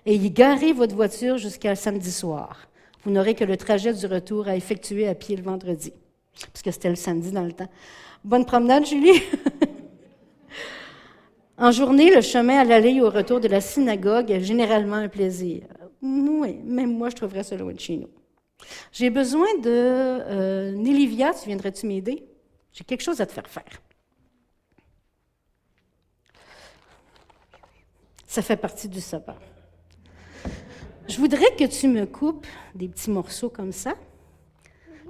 et 0.07 0.15
y 0.15 0.31
garer 0.31 0.73
votre 0.73 0.95
voiture 0.95 1.37
jusqu'à 1.37 1.75
samedi 1.75 2.11
soir. 2.11 2.67
Vous 3.03 3.11
n'aurez 3.11 3.35
que 3.35 3.43
le 3.43 3.55
trajet 3.55 3.93
du 3.93 4.07
retour 4.07 4.47
à 4.47 4.55
effectuer 4.55 5.07
à 5.07 5.13
pied 5.13 5.35
le 5.35 5.43
vendredi, 5.43 5.93
puisque 6.33 6.73
c'était 6.73 6.89
le 6.89 6.95
samedi 6.95 7.31
dans 7.31 7.43
le 7.43 7.51
temps. 7.51 7.69
Bonne 8.23 8.45
promenade, 8.45 8.85
Julie. 8.85 9.21
en 11.57 11.71
journée, 11.71 12.13
le 12.13 12.21
chemin 12.21 12.57
à 12.57 12.63
l'aller 12.63 12.99
ou 12.99 13.05
au 13.05 13.11
retour 13.11 13.39
de 13.39 13.47
la 13.47 13.61
synagogue 13.61 14.31
est 14.31 14.41
généralement 14.41 14.95
un 14.95 15.07
plaisir. 15.07 15.63
Oui, 16.01 16.57
même 16.65 16.97
moi, 16.97 17.09
je 17.09 17.15
trouverais 17.15 17.43
ça 17.43 17.55
loin 17.55 17.73
de 17.73 17.79
chez 17.79 17.97
nous. 17.97 18.09
J'ai 18.91 19.09
besoin 19.09 19.47
de... 19.59 19.69
Euh, 19.69 20.71
Nélivia, 20.71 21.33
tu 21.33 21.47
viendrais-tu 21.47 21.85
m'aider? 21.85 22.25
J'ai 22.71 22.83
quelque 22.83 23.01
chose 23.03 23.21
à 23.21 23.25
te 23.25 23.31
faire 23.31 23.47
faire. 23.49 23.81
Ça 28.27 28.41
fait 28.41 28.57
partie 28.57 28.87
du 28.87 29.01
sabbat. 29.01 29.37
Je 31.07 31.17
voudrais 31.17 31.55
que 31.57 31.63
tu 31.63 31.87
me 31.87 32.05
coupes 32.05 32.45
des 32.75 32.89
petits 32.89 33.09
morceaux 33.09 33.49
comme 33.49 33.71
ça, 33.71 33.95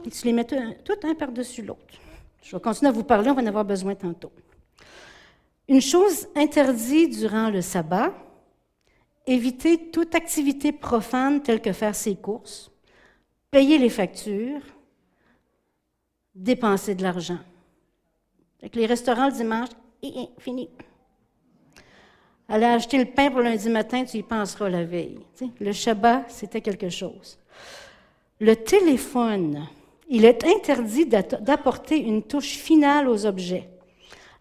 et 0.06 0.10
tu 0.12 0.26
les 0.28 0.34
mets 0.34 0.46
tout 0.46 1.00
un 1.04 1.16
par-dessus 1.16 1.64
l'autre. 1.64 1.96
Je 2.44 2.56
vais 2.56 2.62
continuer 2.62 2.90
à 2.90 2.94
vous 2.94 3.04
parler, 3.04 3.30
on 3.32 3.34
va 3.34 3.42
en 3.42 3.48
avoir 3.48 3.66
besoin 3.66 3.96
tantôt. 3.96 4.32
Une 5.68 5.82
chose 5.82 6.28
interdite 6.36 7.18
durant 7.18 7.50
le 7.50 7.62
sabbat, 7.62 8.14
éviter 9.26 9.90
toute 9.90 10.16
activité 10.16 10.72
profane 10.72 11.42
telle 11.42 11.62
que 11.62 11.74
faire 11.74 11.96
ses 11.96 12.16
courses, 12.16 12.72
payer 13.58 13.80
les 13.80 13.90
factures, 13.90 14.62
dépenser 16.36 16.94
de 16.94 17.02
l'argent. 17.02 17.40
Les 18.76 18.86
restaurants 18.86 19.30
le 19.30 19.32
dimanche, 19.32 19.70
fini. 20.38 20.70
Aller 22.48 22.68
acheter 22.68 23.00
le 23.00 23.06
pain 23.06 23.32
pour 23.32 23.42
lundi 23.42 23.68
matin, 23.70 24.06
tu 24.06 24.18
y 24.18 24.22
penseras 24.22 24.70
la 24.70 24.84
veille. 24.84 25.18
le 25.60 25.72
Shabbat, 25.72 26.26
c'était 26.30 26.62
quelque 26.62 26.90
chose. 26.90 27.40
Le 28.40 28.56
téléphone, 28.56 29.68
il 30.08 30.24
est 30.26 30.44
interdit 30.46 31.08
d'apporter 31.08 31.98
une 31.98 32.22
touche 32.22 32.58
finale 32.58 33.10
aux 33.10 33.26
objets. 33.26 33.68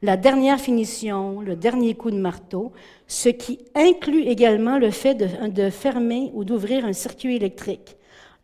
La 0.02 0.18
dernière 0.18 0.60
finition, 0.60 1.40
le 1.40 1.56
dernier 1.56 1.94
coup 1.94 2.10
de 2.10 2.20
marteau, 2.20 2.70
ce 3.06 3.30
qui 3.30 3.60
inclut 3.74 4.24
également 4.24 4.78
le 4.78 4.90
fait 4.90 5.14
de 5.14 5.70
fermer 5.70 6.30
ou 6.34 6.44
d'ouvrir 6.44 6.84
un 6.84 6.92
circuit 6.92 7.36
électrique. 7.36 7.95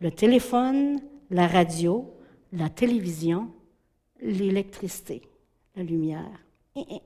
Le 0.03 0.11
téléphone, 0.11 0.99
la 1.29 1.47
radio, 1.47 2.13
la 2.51 2.67
télévision, 2.67 3.49
l'électricité, 4.19 5.21
la 5.77 5.83
lumière. 5.83 6.43
Il 6.75 6.99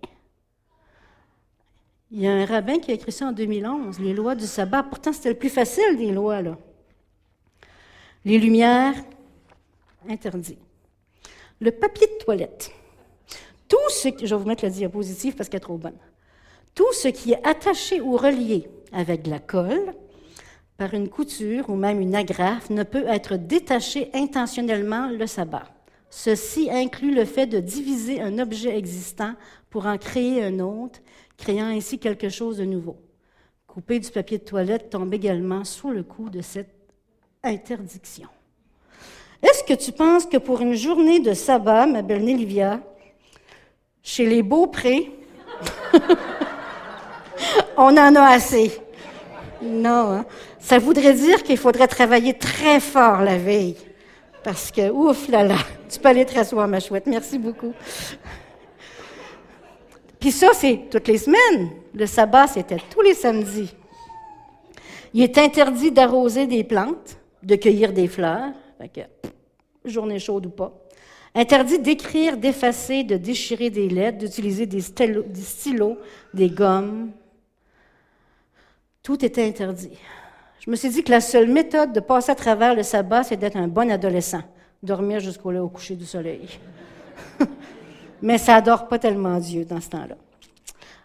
y 2.19 2.25
a 2.25 2.31
un 2.31 2.43
rabbin 2.43 2.79
qui 2.79 2.89
a 2.89 2.95
écrit 2.95 3.11
ça 3.11 3.27
en 3.27 3.33
2011, 3.33 3.99
les 3.99 4.15
lois 4.15 4.33
du 4.33 4.47
sabbat. 4.47 4.81
Pourtant, 4.81 5.13
c'était 5.13 5.29
le 5.29 5.37
plus 5.37 5.51
facile 5.51 5.95
des 5.95 6.11
lois, 6.11 6.41
là. 6.41 6.57
Les 8.25 8.39
lumières, 8.39 8.95
interdit. 10.09 10.57
Le 11.59 11.69
papier 11.69 12.07
de 12.07 12.23
toilette. 12.25 12.71
Tout 13.67 13.77
ce 13.89 14.09
je 14.23 14.33
vais 14.33 14.41
vous 14.41 14.47
mettre 14.47 14.63
la 14.63 14.71
diapositive 14.71 15.35
parce 15.35 15.49
qu'elle 15.49 15.59
est 15.59 15.61
trop 15.61 15.77
bonne. 15.77 15.99
Tout 16.73 16.91
ce 16.93 17.09
qui 17.09 17.33
est 17.33 17.47
attaché 17.47 18.01
ou 18.01 18.17
relié 18.17 18.67
avec 18.91 19.27
la 19.27 19.37
colle, 19.37 19.93
par 20.77 20.93
une 20.93 21.09
couture 21.09 21.69
ou 21.69 21.75
même 21.75 21.99
une 22.01 22.15
agrafe, 22.15 22.69
ne 22.69 22.83
peut 22.83 23.05
être 23.07 23.35
détaché 23.35 24.09
intentionnellement 24.13 25.09
le 25.09 25.25
sabbat. 25.25 25.65
Ceci 26.09 26.69
inclut 26.71 27.13
le 27.13 27.25
fait 27.25 27.47
de 27.47 27.59
diviser 27.59 28.21
un 28.21 28.39
objet 28.39 28.77
existant 28.77 29.33
pour 29.69 29.85
en 29.85 29.97
créer 29.97 30.43
un 30.43 30.59
autre 30.59 30.99
créant 31.37 31.67
ainsi 31.67 31.99
quelque 31.99 32.29
chose 32.29 32.57
de 32.57 32.65
nouveau. 32.65 32.97
Couper 33.67 33.99
du 33.99 34.09
papier 34.09 34.37
de 34.37 34.43
toilette 34.43 34.89
tombe 34.89 35.13
également 35.13 35.63
sous 35.63 35.91
le 35.91 36.03
coup 36.03 36.29
de 36.29 36.41
cette 36.41 36.73
interdiction. 37.43 38.27
Est-ce 39.43 39.63
que 39.63 39.73
tu 39.73 39.91
penses 39.91 40.25
que 40.25 40.37
pour 40.37 40.61
une 40.61 40.73
journée 40.73 41.19
de 41.19 41.33
sabbat, 41.33 41.85
ma 41.85 42.01
belle 42.01 42.23
Nélivia, 42.23 42.79
chez 44.01 44.25
les 44.25 44.41
Beaupré, 44.41 45.11
on 47.77 47.95
en 47.95 48.15
a 48.15 48.31
assez? 48.31 48.71
Non, 49.61 50.11
hein? 50.11 50.25
ça 50.59 50.79
voudrait 50.79 51.13
dire 51.13 51.43
qu'il 51.43 51.57
faudrait 51.57 51.87
travailler 51.87 52.33
très 52.33 52.79
fort 52.79 53.21
la 53.21 53.37
veille. 53.37 53.77
Parce 54.43 54.71
que, 54.71 54.89
ouf 54.89 55.27
là 55.29 55.43
là, 55.43 55.57
tu 55.89 55.99
peux 55.99 56.09
aller 56.09 56.25
te 56.25 56.35
rasseoir, 56.35 56.67
ma 56.67 56.79
chouette. 56.79 57.05
Merci 57.05 57.37
beaucoup. 57.37 57.73
Puis 60.19 60.31
ça, 60.31 60.49
c'est 60.53 60.81
toutes 60.89 61.07
les 61.07 61.17
semaines. 61.17 61.69
Le 61.93 62.05
sabbat, 62.05 62.47
c'était 62.47 62.81
tous 62.89 63.01
les 63.01 63.13
samedis. 63.13 63.73
Il 65.13 65.21
est 65.21 65.37
interdit 65.37 65.91
d'arroser 65.91 66.47
des 66.47 66.63
plantes, 66.63 67.17
de 67.43 67.55
cueillir 67.55 67.93
des 67.93 68.07
fleurs, 68.07 68.51
journée 69.85 70.19
chaude 70.19 70.47
ou 70.47 70.49
pas. 70.49 70.73
Interdit 71.33 71.79
d'écrire, 71.79 72.37
d'effacer, 72.37 73.03
de 73.03 73.15
déchirer 73.15 73.69
des 73.69 73.89
lettres, 73.89 74.17
d'utiliser 74.17 74.65
des 74.65 74.81
stylos, 74.81 75.97
des 76.33 76.49
gommes. 76.49 77.11
Tout 79.07 79.23
était 79.23 79.47
interdit. 79.47 79.97
Je 80.59 80.69
me 80.69 80.75
suis 80.75 80.89
dit 80.89 81.01
que 81.01 81.11
la 81.11 81.21
seule 81.21 81.47
méthode 81.47 81.93
de 81.93 82.01
passer 82.01 82.29
à 82.29 82.35
travers 82.35 82.75
le 82.75 82.83
sabbat, 82.83 83.23
c'est 83.23 83.37
d'être 83.37 83.55
un 83.55 83.69
bon 83.69 83.89
adolescent, 83.89 84.41
dormir 84.83 85.21
jusqu'au 85.21 85.69
coucher 85.69 85.95
du 85.95 86.05
soleil. 86.05 86.59
mais 88.21 88.37
ça 88.37 88.55
adore 88.55 88.89
pas 88.89 88.99
tellement 88.99 89.39
Dieu 89.39 89.63
dans 89.63 89.79
ce 89.79 89.91
temps-là. 89.91 90.17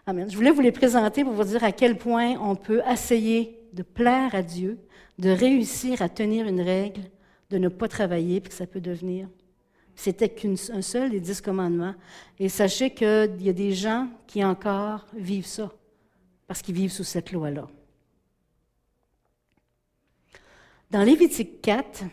Amen. 0.05 0.29
Je 0.29 0.35
voulais 0.35 0.51
vous 0.51 0.59
les 0.59 0.73
présenter 0.73 1.23
pour 1.23 1.31
vous 1.31 1.45
dire 1.45 1.63
à 1.63 1.71
quel 1.71 1.97
point 1.97 2.35
on 2.41 2.57
peut 2.57 2.81
essayer 2.91 3.57
de 3.71 3.83
plaire 3.83 4.35
à 4.35 4.41
Dieu, 4.41 4.79
de 5.17 5.29
réussir 5.29 6.01
à 6.01 6.09
tenir 6.09 6.45
une 6.45 6.59
règle, 6.59 7.03
de 7.51 7.57
ne 7.57 7.69
pas 7.69 7.87
travailler, 7.87 8.41
puis 8.41 8.49
que 8.49 8.57
ça 8.57 8.67
peut 8.67 8.81
devenir. 8.81 9.29
C'était 9.95 10.27
qu'un 10.27 10.81
seul 10.81 11.09
des 11.09 11.21
dix 11.21 11.39
commandements. 11.39 11.95
Et 12.37 12.49
sachez 12.49 12.89
qu'il 12.89 13.41
y 13.41 13.47
a 13.47 13.53
des 13.53 13.71
gens 13.71 14.09
qui 14.27 14.43
encore 14.43 15.05
vivent 15.15 15.47
ça, 15.47 15.71
parce 16.47 16.61
qu'ils 16.61 16.75
vivent 16.75 16.91
sous 16.91 17.05
cette 17.05 17.31
loi-là. 17.31 17.65
Dans 20.93 21.01
Lévitique 21.01 21.59
4, 21.63 22.03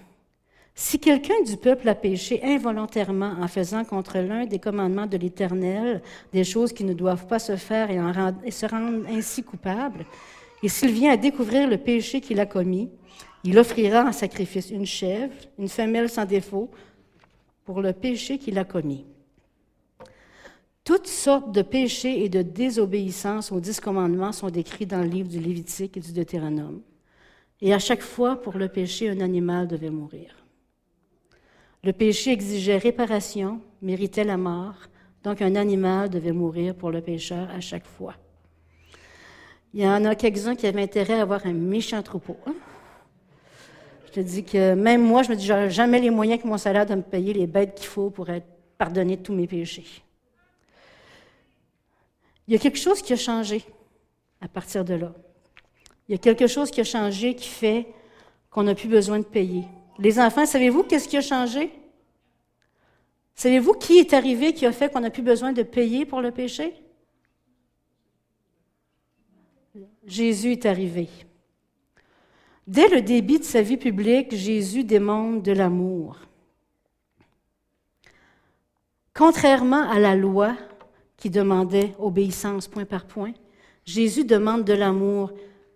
si 0.74 0.98
quelqu'un 0.98 1.42
du 1.44 1.58
peuple 1.58 1.86
a 1.90 1.94
péché 1.94 2.40
involontairement 2.42 3.34
en 3.38 3.46
faisant 3.46 3.84
contre 3.84 4.16
l'un 4.20 4.46
des 4.46 4.58
commandements 4.58 5.06
de 5.06 5.18
l'Éternel 5.18 6.00
des 6.32 6.44
choses 6.44 6.72
qui 6.72 6.84
ne 6.84 6.94
doivent 6.94 7.26
pas 7.26 7.38
se 7.38 7.56
faire 7.56 7.90
et, 7.90 8.00
en 8.00 8.10
et 8.42 8.50
se 8.50 8.64
rendre 8.64 9.06
ainsi 9.10 9.42
coupable, 9.42 10.06
et 10.62 10.70
s'il 10.70 10.92
vient 10.92 11.12
à 11.12 11.18
découvrir 11.18 11.68
le 11.68 11.76
péché 11.76 12.22
qu'il 12.22 12.40
a 12.40 12.46
commis, 12.46 12.88
il 13.44 13.58
offrira 13.58 14.02
en 14.02 14.12
sacrifice 14.12 14.70
une 14.70 14.86
chèvre, 14.86 15.34
une 15.58 15.68
femelle 15.68 16.08
sans 16.08 16.24
défaut, 16.24 16.70
pour 17.66 17.82
le 17.82 17.92
péché 17.92 18.38
qu'il 18.38 18.58
a 18.58 18.64
commis. 18.64 19.04
Toutes 20.84 21.06
sortes 21.06 21.52
de 21.52 21.60
péchés 21.60 22.24
et 22.24 22.30
de 22.30 22.40
désobéissance 22.40 23.52
aux 23.52 23.60
dix 23.60 23.78
commandements 23.78 24.32
sont 24.32 24.48
décrits 24.48 24.86
dans 24.86 25.02
le 25.02 25.08
livre 25.08 25.28
du 25.28 25.38
Lévitique 25.38 25.98
et 25.98 26.00
du 26.00 26.14
Deutéronome. 26.14 26.80
Et 27.62 27.74
à 27.74 27.78
chaque 27.78 28.02
fois, 28.02 28.40
pour 28.40 28.56
le 28.56 28.68
péché, 28.68 29.08
un 29.10 29.20
animal 29.20 29.68
devait 29.68 29.90
mourir. 29.90 30.34
Le 31.82 31.92
péché 31.92 32.32
exigeait 32.32 32.78
réparation, 32.78 33.60
méritait 33.82 34.24
la 34.24 34.36
mort, 34.36 34.76
donc 35.22 35.42
un 35.42 35.54
animal 35.56 36.10
devait 36.10 36.32
mourir 36.32 36.74
pour 36.74 36.90
le 36.90 37.00
pécheur 37.00 37.50
à 37.50 37.60
chaque 37.60 37.86
fois. 37.86 38.14
Il 39.72 39.80
y 39.82 39.86
en 39.86 40.04
a 40.04 40.14
quelques-uns 40.14 40.56
qui 40.56 40.66
avaient 40.66 40.82
intérêt 40.82 41.18
à 41.18 41.22
avoir 41.22 41.46
un 41.46 41.52
méchant 41.52 42.02
troupeau. 42.02 42.36
Hein? 42.46 42.54
Je 44.06 44.12
te 44.12 44.20
dis 44.20 44.44
que 44.44 44.74
même 44.74 45.02
moi, 45.02 45.22
je 45.22 45.30
me 45.30 45.36
dis, 45.36 45.46
j'aurais 45.46 45.70
jamais 45.70 46.00
les 46.00 46.10
moyens 46.10 46.42
que 46.42 46.48
mon 46.48 46.58
salaire 46.58 46.86
de 46.86 46.96
me 46.96 47.02
payer 47.02 47.32
les 47.32 47.46
bêtes 47.46 47.76
qu'il 47.76 47.86
faut 47.86 48.10
pour 48.10 48.28
être 48.28 48.46
pardonné 48.76 49.16
de 49.16 49.22
tous 49.22 49.32
mes 49.32 49.46
péchés. 49.46 49.86
Il 52.48 52.54
y 52.54 52.56
a 52.56 52.58
quelque 52.58 52.78
chose 52.78 53.00
qui 53.00 53.12
a 53.12 53.16
changé 53.16 53.64
à 54.40 54.48
partir 54.48 54.84
de 54.84 54.94
là. 54.94 55.12
Il 56.10 56.14
y 56.14 56.16
a 56.16 56.18
quelque 56.18 56.48
chose 56.48 56.72
qui 56.72 56.80
a 56.80 56.84
changé 56.84 57.36
qui 57.36 57.46
fait 57.46 57.86
qu'on 58.50 58.64
n'a 58.64 58.74
plus 58.74 58.88
besoin 58.88 59.20
de 59.20 59.24
payer. 59.24 59.62
Les 59.96 60.18
enfants, 60.18 60.44
savez-vous 60.44 60.82
qu'est-ce 60.82 61.06
qui 61.06 61.16
a 61.16 61.20
changé? 61.20 61.70
Savez-vous 63.36 63.74
qui 63.74 63.98
est 63.98 64.12
arrivé 64.12 64.52
qui 64.52 64.66
a 64.66 64.72
fait 64.72 64.92
qu'on 64.92 64.98
n'a 64.98 65.10
plus 65.10 65.22
besoin 65.22 65.52
de 65.52 65.62
payer 65.62 66.04
pour 66.04 66.20
le 66.20 66.32
péché? 66.32 66.74
Jésus 70.04 70.50
est 70.50 70.66
arrivé. 70.66 71.08
Dès 72.66 72.88
le 72.88 73.02
début 73.02 73.38
de 73.38 73.44
sa 73.44 73.62
vie 73.62 73.76
publique, 73.76 74.34
Jésus 74.34 74.82
démontre 74.82 75.44
de 75.44 75.52
l'amour. 75.52 76.16
Contrairement 79.14 79.88
à 79.88 80.00
la 80.00 80.16
loi 80.16 80.56
qui 81.16 81.30
demandait 81.30 81.94
obéissance 82.00 82.66
point 82.66 82.84
par 82.84 83.06
point, 83.06 83.32
Jésus 83.84 84.24
demande 84.24 84.64
de 84.64 84.72
l'amour 84.72 85.30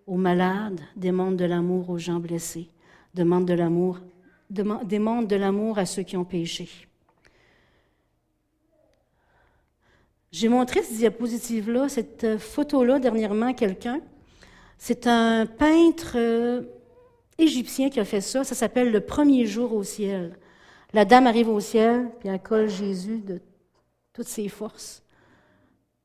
aux 0.07 0.17
malades, 0.17 0.81
demande 0.97 1.37
de 1.37 1.45
l'amour 1.45 1.91
aux 1.91 1.99
gens 1.99 2.21
blessés, 2.21 2.69
demande 3.15 3.47
de 3.47 3.55
l'amour, 3.55 4.01
demande 4.51 5.27
de 5.27 5.37
l'amour 5.37 5.79
à 5.79 5.87
ceux 5.87 6.03
qui 6.03 6.17
ont 6.17 6.25
péché. 6.25 6.69
J'ai 10.31 10.49
montré 10.49 10.83
cette 10.83 10.97
diapositive-là, 10.97 11.89
cette 11.89 12.39
photo-là 12.39 12.99
dernièrement 12.99 13.47
à 13.47 13.53
quelqu'un. 13.53 14.01
C'est 14.79 15.07
un 15.07 15.47
peintre 15.47 16.15
euh, 16.17 16.63
égyptien 17.39 17.89
qui 17.89 18.01
a 18.01 18.05
fait 18.05 18.21
ça. 18.21 18.43
Ça 18.43 18.55
s'appelle 18.55 18.91
Le 18.91 19.01
premier 19.01 19.47
jour 19.47 19.73
au 19.73 19.85
ciel. 19.85 20.37
La 20.93 21.05
dame 21.05 21.27
arrive 21.27 21.49
au 21.49 21.61
ciel, 21.61 22.11
puis 22.19 22.29
elle 22.29 22.43
colle 22.43 22.69
Jésus 22.69 23.19
de 23.19 23.41
toutes 24.13 24.27
ses 24.27 24.49
forces. 24.49 25.03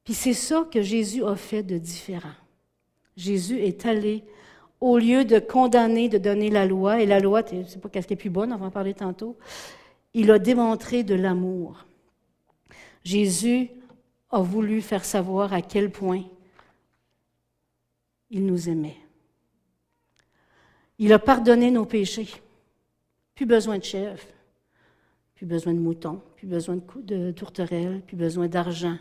Puis 0.03 0.13
c'est 0.13 0.33
ça 0.33 0.67
que 0.71 0.81
Jésus 0.81 1.23
a 1.23 1.35
fait 1.35 1.63
de 1.63 1.77
différent. 1.77 2.33
Jésus 3.19 3.59
est 3.59 3.85
allé, 3.85 4.23
au 4.79 4.97
lieu 4.97 5.25
de 5.25 5.39
condamner, 5.39 6.07
de 6.07 6.17
donner 6.17 6.49
la 6.49 6.65
loi, 6.65 7.01
et 7.01 7.05
la 7.05 7.19
loi, 7.19 7.43
c'est 7.45 7.81
pas 7.81 7.89
qu'elle 7.89 8.05
est 8.09 8.15
plus 8.15 8.29
bonne, 8.29 8.53
on 8.53 8.57
va 8.57 8.67
en 8.67 8.71
parler 8.71 8.93
tantôt, 8.93 9.37
il 10.13 10.31
a 10.31 10.39
démontré 10.39 11.03
de 11.03 11.15
l'amour. 11.15 11.85
Jésus 13.03 13.71
a 14.31 14.39
voulu 14.41 14.81
faire 14.81 15.03
savoir 15.03 15.51
à 15.51 15.61
quel 15.61 15.91
point 15.91 16.23
il 18.29 18.45
nous 18.45 18.69
aimait. 18.69 18.97
Il 20.97 21.11
a 21.11 21.19
pardonné 21.19 21.71
nos 21.71 21.85
péchés. 21.85 22.29
Plus 23.35 23.45
besoin 23.45 23.77
de 23.79 23.83
chef, 23.83 24.33
plus 25.35 25.45
besoin 25.45 25.73
de 25.73 25.79
moutons, 25.79 26.21
plus 26.35 26.47
besoin 26.47 26.77
de, 26.77 26.83
de 27.01 27.31
tourterelles, 27.31 28.01
plus 28.01 28.17
besoin 28.17 28.47
d'argent 28.47 28.97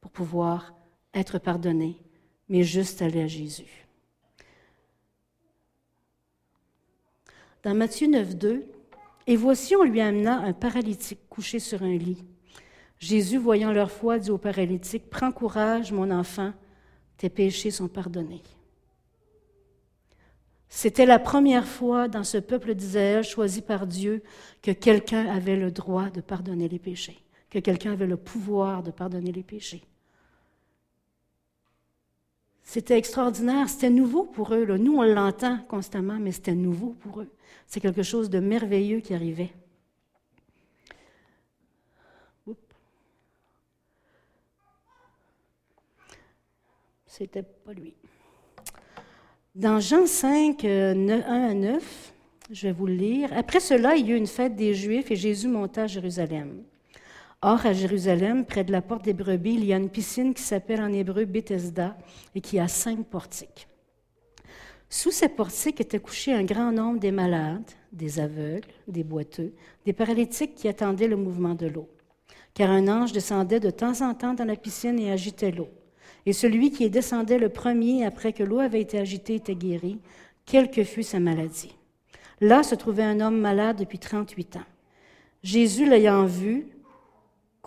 pour 0.00 0.10
pouvoir 0.10 0.74
être 1.14 1.38
pardonné, 1.38 1.96
mais 2.48 2.62
juste 2.62 3.02
aller 3.02 3.22
à 3.22 3.26
Jésus. 3.26 3.86
Dans 7.62 7.74
Matthieu 7.74 8.06
9, 8.06 8.36
2, 8.36 8.66
Et 9.28 9.34
voici, 9.34 9.74
on 9.74 9.82
lui 9.82 10.00
amena 10.00 10.38
un 10.38 10.52
paralytique 10.52 11.28
couché 11.28 11.58
sur 11.58 11.82
un 11.82 11.96
lit. 11.96 12.24
Jésus, 13.00 13.38
voyant 13.38 13.72
leur 13.72 13.90
foi, 13.90 14.20
dit 14.20 14.30
au 14.30 14.38
paralytique, 14.38 15.10
Prends 15.10 15.32
courage, 15.32 15.90
mon 15.90 16.10
enfant, 16.12 16.52
tes 17.16 17.28
péchés 17.28 17.72
sont 17.72 17.88
pardonnés. 17.88 18.42
C'était 20.68 21.06
la 21.06 21.18
première 21.18 21.66
fois 21.66 22.06
dans 22.06 22.24
ce 22.24 22.38
peuple 22.38 22.74
d'Israël 22.74 23.24
choisi 23.24 23.62
par 23.62 23.86
Dieu 23.86 24.22
que 24.62 24.72
quelqu'un 24.72 25.26
avait 25.26 25.56
le 25.56 25.70
droit 25.70 26.10
de 26.10 26.20
pardonner 26.20 26.68
les 26.68 26.78
péchés, 26.78 27.18
que 27.50 27.58
quelqu'un 27.58 27.92
avait 27.92 28.06
le 28.06 28.16
pouvoir 28.16 28.82
de 28.82 28.90
pardonner 28.90 29.32
les 29.32 29.42
péchés. 29.42 29.82
C'était 32.68 32.98
extraordinaire, 32.98 33.68
c'était 33.68 33.90
nouveau 33.90 34.24
pour 34.24 34.52
eux. 34.52 34.66
Nous, 34.76 34.96
on 34.96 35.02
l'entend 35.04 35.58
constamment, 35.68 36.18
mais 36.20 36.32
c'était 36.32 36.56
nouveau 36.56 36.96
pour 36.98 37.20
eux. 37.20 37.30
C'est 37.68 37.78
quelque 37.78 38.02
chose 38.02 38.28
de 38.28 38.40
merveilleux 38.40 38.98
qui 38.98 39.14
arrivait. 39.14 39.52
C'était 47.06 47.44
pas 47.44 47.72
lui. 47.72 47.94
Dans 49.54 49.80
Jean 49.80 50.06
5, 50.06 50.62
1 50.64 50.68
euh, 50.68 51.22
à 51.24 51.54
9, 51.54 52.12
je 52.50 52.66
vais 52.66 52.72
vous 52.72 52.86
le 52.86 52.94
lire. 52.94 53.30
Après 53.32 53.60
cela, 53.60 53.96
il 53.96 54.06
y 54.06 54.10
eut 54.10 54.16
une 54.16 54.26
fête 54.26 54.54
des 54.56 54.74
Juifs 54.74 55.10
et 55.10 55.16
Jésus 55.16 55.48
monta 55.48 55.84
à 55.84 55.86
Jérusalem. 55.86 56.64
Or, 57.42 57.66
à 57.66 57.72
Jérusalem, 57.72 58.44
près 58.46 58.64
de 58.64 58.72
la 58.72 58.80
porte 58.80 59.04
des 59.04 59.12
brebis, 59.12 59.54
il 59.54 59.64
y 59.64 59.72
a 59.72 59.76
une 59.76 59.90
piscine 59.90 60.32
qui 60.32 60.42
s'appelle 60.42 60.80
en 60.80 60.92
hébreu 60.92 61.26
Bethesda 61.26 61.96
et 62.34 62.40
qui 62.40 62.58
a 62.58 62.66
cinq 62.66 63.04
portiques. 63.04 63.68
Sous 64.88 65.10
ces 65.10 65.28
portiques 65.28 65.80
étaient 65.80 65.98
couchés 65.98 66.32
un 66.32 66.44
grand 66.44 66.72
nombre 66.72 66.98
des 66.98 67.10
malades, 67.10 67.70
des 67.92 68.20
aveugles, 68.20 68.68
des 68.88 69.04
boiteux, 69.04 69.52
des 69.84 69.92
paralytiques 69.92 70.54
qui 70.54 70.68
attendaient 70.68 71.08
le 71.08 71.16
mouvement 71.16 71.54
de 71.54 71.66
l'eau. 71.66 71.88
Car 72.54 72.70
un 72.70 72.88
ange 72.88 73.12
descendait 73.12 73.60
de 73.60 73.70
temps 73.70 74.00
en 74.00 74.14
temps 74.14 74.34
dans 74.34 74.44
la 74.44 74.56
piscine 74.56 74.98
et 74.98 75.10
agitait 75.10 75.50
l'eau. 75.50 75.68
Et 76.24 76.32
celui 76.32 76.70
qui 76.70 76.88
descendait 76.88 77.38
le 77.38 77.50
premier 77.50 78.06
après 78.06 78.32
que 78.32 78.42
l'eau 78.44 78.60
avait 78.60 78.80
été 78.80 78.98
agitée 78.98 79.34
était 79.34 79.54
guéri, 79.54 80.00
quelle 80.46 80.70
que 80.70 80.84
fût 80.84 81.02
sa 81.02 81.20
maladie. 81.20 81.76
Là 82.40 82.62
se 82.62 82.74
trouvait 82.74 83.02
un 83.02 83.20
homme 83.20 83.38
malade 83.38 83.78
depuis 83.78 83.98
38 83.98 84.56
ans. 84.56 84.64
Jésus, 85.42 85.88
l'ayant 85.88 86.24
vu, 86.24 86.66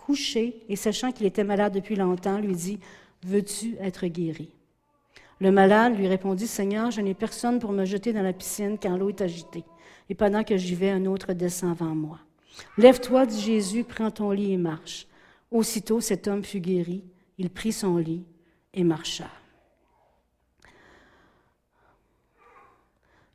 couché 0.00 0.62
et 0.68 0.76
sachant 0.76 1.12
qu'il 1.12 1.26
était 1.26 1.44
malade 1.44 1.74
depuis 1.74 1.94
longtemps, 1.94 2.38
lui 2.38 2.54
dit, 2.54 2.80
Veux-tu 3.22 3.76
être 3.80 4.06
guéri? 4.06 4.50
Le 5.40 5.50
malade 5.50 5.96
lui 5.96 6.08
répondit, 6.08 6.46
Seigneur, 6.46 6.90
je 6.90 7.00
n'ai 7.02 7.14
personne 7.14 7.58
pour 7.58 7.72
me 7.72 7.84
jeter 7.84 8.12
dans 8.12 8.22
la 8.22 8.32
piscine 8.32 8.78
quand 8.80 8.96
l'eau 8.96 9.10
est 9.10 9.20
agitée. 9.20 9.64
Et 10.08 10.14
pendant 10.14 10.42
que 10.42 10.56
j'y 10.56 10.74
vais, 10.74 10.90
un 10.90 11.06
autre 11.06 11.34
descend 11.34 11.70
avant 11.70 11.94
moi. 11.94 12.18
Lève-toi, 12.78 13.26
dit 13.26 13.40
Jésus, 13.40 13.84
prends 13.84 14.10
ton 14.10 14.30
lit 14.30 14.52
et 14.52 14.56
marche. 14.56 15.06
Aussitôt 15.50 16.00
cet 16.00 16.28
homme 16.28 16.44
fut 16.44 16.60
guéri, 16.60 17.04
il 17.38 17.50
prit 17.50 17.72
son 17.72 17.96
lit 17.96 18.24
et 18.72 18.84
marcha. 18.84 19.28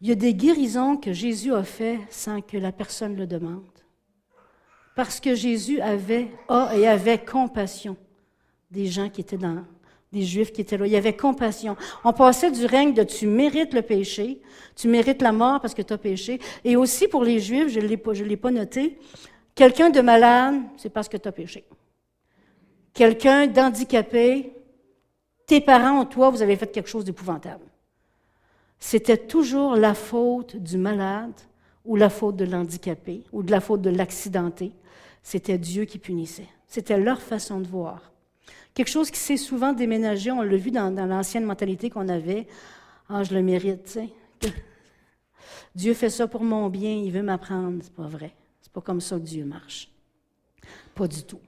Il 0.01 0.09
y 0.09 0.11
a 0.11 0.15
des 0.15 0.33
guérisons 0.33 0.97
que 0.97 1.13
Jésus 1.13 1.53
a 1.53 1.63
fait 1.63 1.99
sans 2.09 2.41
que 2.41 2.57
la 2.57 2.71
personne 2.71 3.15
le 3.15 3.27
demande. 3.27 3.63
Parce 4.95 5.19
que 5.19 5.35
Jésus 5.35 5.81
avait, 5.81 6.31
a 6.47 6.75
et 6.75 6.87
avait 6.87 7.17
compassion 7.17 7.97
des 8.71 8.87
gens 8.87 9.09
qui 9.09 9.21
étaient 9.21 9.37
dans, 9.37 9.63
des 10.11 10.21
Juifs 10.21 10.51
qui 10.53 10.61
étaient 10.61 10.77
là. 10.77 10.87
Il 10.87 10.93
y 10.93 10.95
avait 10.95 11.15
compassion. 11.15 11.75
On 12.03 12.13
passait 12.13 12.49
du 12.49 12.65
règne 12.65 12.93
de 12.93 13.03
tu 13.03 13.27
mérites 13.27 13.73
le 13.73 13.81
péché, 13.81 14.41
tu 14.75 14.87
mérites 14.87 15.21
la 15.21 15.33
mort 15.33 15.59
parce 15.59 15.73
que 15.73 15.81
tu 15.81 15.93
as 15.93 15.97
péché. 15.97 16.39
Et 16.63 16.77
aussi 16.77 17.07
pour 17.07 17.23
les 17.23 17.39
Juifs, 17.39 17.67
je 17.67 17.79
ne 17.79 17.87
l'ai 18.23 18.37
pas 18.37 18.51
noté, 18.51 18.97
quelqu'un 19.53 19.89
de 19.89 19.99
malade, 20.01 20.55
c'est 20.77 20.89
parce 20.89 21.09
que 21.09 21.17
tu 21.17 21.27
as 21.27 21.33
péché. 21.33 21.65
Quelqu'un 22.93 23.47
d'handicapé, 23.47 24.53
tes 25.45 25.59
parents 25.59 25.99
ou 25.99 26.05
toi, 26.05 26.29
vous 26.29 26.41
avez 26.41 26.55
fait 26.55 26.71
quelque 26.71 26.89
chose 26.89 27.03
d'épouvantable. 27.03 27.65
C'était 28.79 29.17
toujours 29.17 29.75
la 29.75 29.93
faute 29.93 30.55
du 30.55 30.77
malade 30.77 31.33
ou 31.85 31.95
la 31.95 32.09
faute 32.09 32.35
de 32.35 32.45
l'handicapé 32.45 33.23
ou 33.31 33.43
de 33.43 33.51
la 33.51 33.61
faute 33.61 33.81
de 33.81 33.89
l'accidenté. 33.89 34.71
C'était 35.23 35.57
Dieu 35.57 35.85
qui 35.85 35.97
punissait. 35.97 36.47
C'était 36.67 36.99
leur 36.99 37.21
façon 37.21 37.59
de 37.59 37.67
voir. 37.67 38.11
Quelque 38.73 38.89
chose 38.89 39.09
qui 39.09 39.19
s'est 39.19 39.37
souvent 39.37 39.73
déménagé, 39.73 40.31
on 40.31 40.41
l'a 40.41 40.57
vu 40.57 40.71
dans, 40.71 40.93
l'ancienne 41.07 41.45
mentalité 41.45 41.89
qu'on 41.89 42.09
avait. 42.09 42.47
Ah, 43.07 43.23
je 43.23 43.33
le 43.33 43.41
mérite, 43.41 43.85
tu 43.85 43.91
sais. 43.91 44.09
Dieu 45.75 45.93
fait 45.93 46.09
ça 46.09 46.27
pour 46.27 46.43
mon 46.43 46.69
bien, 46.69 46.91
il 46.91 47.11
veut 47.11 47.21
m'apprendre. 47.21 47.79
C'est 47.81 47.93
pas 47.93 48.07
vrai. 48.07 48.33
C'est 48.61 48.71
pas 48.71 48.81
comme 48.81 49.01
ça 49.01 49.15
que 49.17 49.23
Dieu 49.23 49.45
marche. 49.45 49.89
Pas 50.93 51.07
du 51.07 51.23
tout. 51.23 51.39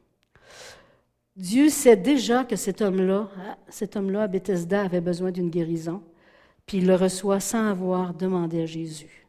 Dieu 1.36 1.70
sait 1.70 1.96
déjà 1.96 2.44
que 2.44 2.56
cet 2.56 2.82
homme-là, 2.82 3.30
cet 3.70 3.96
homme-là 3.96 4.24
à 4.24 4.28
Bethesda 4.28 4.82
avait 4.82 5.02
besoin 5.02 5.32
d'une 5.32 5.50
guérison, 5.50 6.02
puis 6.66 6.80
il 6.80 6.88
le 6.88 6.96
reçoit 6.96 7.40
sans 7.40 7.70
avoir 7.70 8.14
demandé 8.16 8.64
à 8.64 8.66
Jésus. 8.66 9.27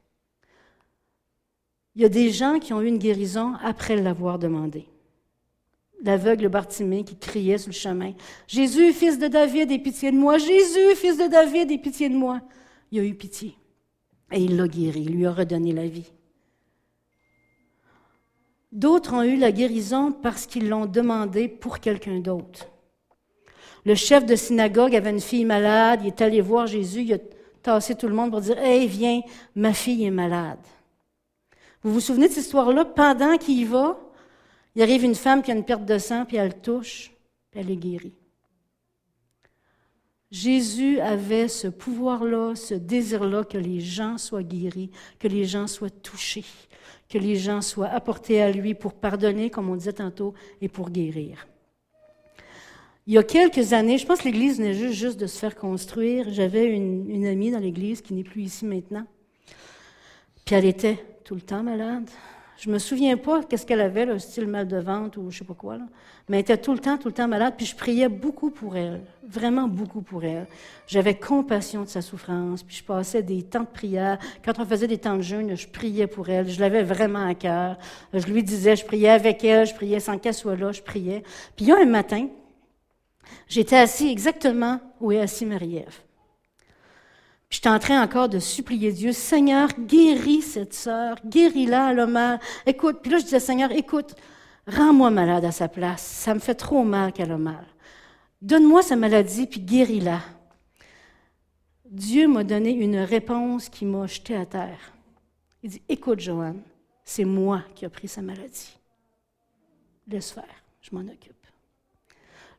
Il 1.98 2.02
y 2.02 2.04
a 2.04 2.08
des 2.08 2.30
gens 2.30 2.61
qui 2.61 2.72
ont 2.72 2.80
eu 2.80 2.87
une 2.87 2.98
guérison 2.98 3.54
après 3.61 3.96
l'avoir 3.96 4.38
demandé. 4.38 4.87
L'aveugle 6.04 6.48
Bartimée 6.48 7.02
qui 7.02 7.16
criait 7.16 7.58
sur 7.58 7.70
le 7.70 7.74
chemin 7.74 8.12
Jésus, 8.46 8.92
fils 8.92 9.18
de 9.18 9.26
David, 9.26 9.72
aie 9.72 9.80
pitié 9.80 10.12
de 10.12 10.16
moi. 10.16 10.38
Jésus, 10.38 10.94
fils 10.94 11.18
de 11.18 11.26
David, 11.26 11.72
aie 11.72 11.78
pitié 11.78 12.08
de 12.08 12.14
moi. 12.14 12.40
Il 12.92 13.00
a 13.00 13.02
eu 13.02 13.14
pitié. 13.14 13.56
Et 14.30 14.40
il 14.40 14.56
l'a 14.56 14.68
guéri, 14.68 15.06
il 15.08 15.16
lui 15.16 15.26
a 15.26 15.32
redonné 15.32 15.72
la 15.72 15.88
vie. 15.88 16.08
D'autres 18.70 19.14
ont 19.14 19.24
eu 19.24 19.37
la 19.37 19.50
guérison 19.50 20.12
parce 20.12 20.46
qu'ils 20.46 20.68
l'ont 20.68 20.87
demandé 20.87 21.48
pour 21.48 21.80
quelqu'un 21.80 22.20
d'autre. 22.20 22.68
Le 23.84 23.96
chef 23.96 24.24
de 24.24 24.37
synagogue 24.37 24.94
avait 24.94 25.11
une 25.11 25.18
fille 25.18 25.44
malade, 25.44 26.02
il 26.04 26.08
est 26.08 26.22
allé 26.22 26.42
voir 26.42 26.68
Jésus, 26.68 27.00
il 27.00 27.14
a 27.14 27.18
tassé 27.61 27.96
tout 27.96 28.06
le 28.06 28.14
monde 28.14 28.30
pour 28.30 28.40
dire 28.40 28.58
Hey, 28.58 28.87
viens, 28.87 29.20
ma 29.56 29.72
fille 29.72 30.04
est 30.04 30.12
malade. 30.12 30.61
Vous 31.88 31.94
vous 31.94 32.01
souvenez 32.01 32.29
de 32.29 32.35
cette 32.35 32.44
histoire-là? 32.44 32.85
Pendant 32.85 33.38
qu'il 33.38 33.59
y 33.59 33.64
va, 33.64 33.98
il 34.77 34.83
arrive 34.83 35.05
une 35.05 35.14
femme 35.14 35.40
qui 35.42 35.51
a 35.51 35.55
une 35.55 35.64
perte 35.64 35.87
de 35.87 35.96
sang, 35.96 36.27
puis 36.27 36.37
elle 36.37 36.61
touche, 36.61 37.11
puis 37.51 37.61
elle 37.61 37.70
est 37.70 37.77
guérie. 37.77 38.12
Jésus 40.31 41.01
avait 41.01 41.48
ce 41.48 41.66
pouvoir-là, 41.66 42.55
ce 42.57 42.74
désir-là 42.74 43.42
que 43.42 43.57
les 43.57 43.81
gens 43.81 44.18
soient 44.18 44.42
guéris, 44.42 44.90
que 45.18 45.29
les 45.29 45.46
gens 45.46 45.66
soient 45.66 45.88
touchés, 45.88 46.44
que 47.09 47.16
les 47.16 47.37
gens 47.37 47.62
soient 47.62 47.88
apportés 47.88 48.42
à 48.42 48.53
lui 48.53 48.74
pour 48.74 48.92
pardonner, 48.92 49.48
comme 49.48 49.70
on 49.70 49.77
disait 49.77 49.94
tantôt, 49.94 50.35
et 50.61 50.68
pour 50.68 50.90
guérir. 50.90 51.48
Il 53.07 53.14
y 53.14 53.18
a 53.18 53.22
quelques 53.22 53.72
années, 53.72 53.96
je 53.96 54.05
pense 54.05 54.18
que 54.18 54.24
l'Église 54.24 54.59
venait 54.59 54.74
juste, 54.74 54.92
juste 54.92 55.18
de 55.18 55.27
se 55.27 55.38
faire 55.38 55.57
construire. 55.57 56.27
J'avais 56.29 56.66
une 56.66 57.24
amie 57.24 57.51
dans 57.51 57.61
l'Église 57.61 58.03
qui 58.03 58.12
n'est 58.12 58.24
plus 58.24 58.42
ici 58.42 58.66
maintenant. 58.66 59.07
Puis 60.48 60.56
elle 60.56 60.64
était 60.64 61.04
tout 61.24 61.34
le 61.34 61.42
temps 61.42 61.62
malade. 61.62 62.08
Je 62.56 62.70
me 62.70 62.78
souviens 62.78 63.18
pas 63.18 63.42
qu'est-ce 63.42 63.66
qu'elle 63.66 63.82
avait, 63.82 64.06
le 64.06 64.18
style 64.18 64.46
mal 64.46 64.66
de 64.66 64.78
ventre 64.78 65.18
ou 65.18 65.30
je 65.30 65.40
sais 65.40 65.44
pas 65.44 65.52
quoi, 65.52 65.76
là. 65.76 65.84
mais 66.26 66.38
elle 66.38 66.40
était 66.40 66.56
tout 66.56 66.72
le 66.72 66.78
temps, 66.78 66.96
tout 66.96 67.08
le 67.08 67.12
temps 67.12 67.28
malade, 67.28 67.52
puis 67.54 67.66
je 67.66 67.76
priais 67.76 68.08
beaucoup 68.08 68.48
pour 68.48 68.74
elle, 68.74 69.02
vraiment 69.28 69.68
beaucoup 69.68 70.00
pour 70.00 70.24
elle. 70.24 70.46
J'avais 70.87 71.18
compassion 71.18 71.82
de 71.82 71.88
sa 71.88 72.00
souffrance, 72.00 72.62
puis 72.62 72.76
je 72.76 72.82
passais 72.82 73.22
des 73.22 73.42
temps 73.42 73.61
de 73.61 73.66
prière. 73.66 74.16
Quand 74.42 74.58
on 74.58 74.64
faisait 74.64 74.87
des 74.87 74.96
temps 74.96 75.16
de 75.16 75.20
jeûne, 75.20 75.54
je 75.54 75.68
priais 75.68 76.06
pour 76.06 76.30
elle, 76.30 76.48
je 76.48 76.61
l'avais 76.61 76.82
vraiment 76.82 77.28
à 77.28 77.34
cœur. 77.34 77.76
Je 78.14 78.24
lui 78.24 78.42
disais, 78.42 78.74
je 78.74 78.87
priais 78.87 79.11
avec 79.11 79.44
elle, 79.44 79.66
je 79.66 79.74
priais 79.74 80.00
sans 80.00 80.16
qu'elle 80.16 80.32
soit 80.32 80.56
là, 80.56 80.72
je 80.72 80.80
priais. 80.80 81.22
Puis 81.56 81.66
il 81.66 81.68
y 81.68 81.72
a 81.72 81.76
un 81.76 81.84
matin, 81.84 82.26
j'étais 83.48 83.76
assis 83.76 84.08
exactement 84.08 84.80
où 84.98 85.12
est 85.12 85.20
assis 85.20 85.44
Marie-Ève. 85.44 86.08
J'étais 87.50 87.68
en 87.68 87.78
train 87.78 88.02
encore 88.02 88.28
de 88.28 88.38
supplier 88.38 88.92
Dieu, 88.92 89.12
Seigneur, 89.12 89.70
guéris 89.78 90.42
cette 90.42 90.74
sœur, 90.74 91.16
guéris-la, 91.24 91.94
le 91.94 92.06
mal. 92.06 92.40
Écoute, 92.66 92.98
puis 93.02 93.11
là 93.11 93.18
je 93.18 93.24
disais, 93.24 93.40
Seigneur, 93.40 93.72
écoute, 93.72 94.14
rends-moi 94.66 95.11
malade 95.11 95.44
à 95.44 95.52
sa 95.52 95.68
place. 95.68 96.02
Ça 96.02 96.34
me 96.34 96.40
fait 96.40 96.54
trop 96.54 96.84
mal 96.84 97.12
qu'elle 97.12 97.32
a 97.32 97.38
mal. 97.38 97.66
Donne-moi 98.42 98.82
sa 98.82 98.96
maladie, 98.96 99.46
puis 99.46 99.61
guéris-la. 99.61 100.20
Dieu 101.87 102.28
m'a 102.28 102.44
donné 102.44 102.70
une 102.70 102.98
réponse 102.98 103.68
qui 103.70 103.87
m'a 103.87 104.06
jeté 104.06 104.37
à 104.37 104.44
terre. 104.44 104.92
Il 105.62 105.70
dit, 105.70 105.82
écoute, 105.88 106.20
Joanne, 106.20 106.62
c'est 107.04 107.24
moi 107.24 107.64
qui 107.74 107.87
ai 107.87 107.88
pris 107.88 108.08
sa 108.08 108.20
maladie. 108.20 108.76
Laisse 110.06 110.30
faire, 110.30 110.44
je 110.82 110.94
m'en 110.94 111.00
occupe. 111.00 111.38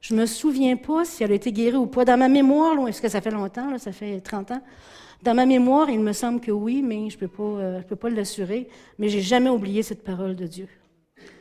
Je 0.02 0.16
me 0.16 0.26
souviens 0.26 0.78
pas 0.78 1.04
si 1.04 1.24
elle 1.24 1.32
a 1.32 1.36
été 1.36 1.52
guérie 1.52 1.78
ou 1.78 1.86
pas. 1.86 2.06
Dans 2.06 2.18
ma 2.18 2.30
mémoire, 2.30 2.88
est-ce 2.88 3.02
que 3.02 3.10
ça 3.10 3.22
fait 3.22 3.32
longtemps, 3.32 3.78
ça 3.78 3.92
fait 3.92 4.22
30 4.22 4.52
ans? 4.52 4.62
Dans 5.22 5.34
ma 5.34 5.46
mémoire, 5.46 5.90
il 5.90 6.00
me 6.00 6.14
semble 6.14 6.40
que 6.40 6.52
oui, 6.52 6.82
mais 6.82 7.10
je 7.10 7.16
ne 7.16 7.20
peux 7.20 7.28
pas, 7.28 7.44
euh, 7.44 7.82
peux 7.82 7.98
pas 7.98 8.10
l'assurer. 8.10 8.70
Mais 8.98 9.10
j'ai 9.10 9.22
jamais 9.22 9.50
oublié 9.50 9.84
cette 9.84 10.04
parole 10.04 10.36
de 10.36 10.48
Dieu. 10.48 10.70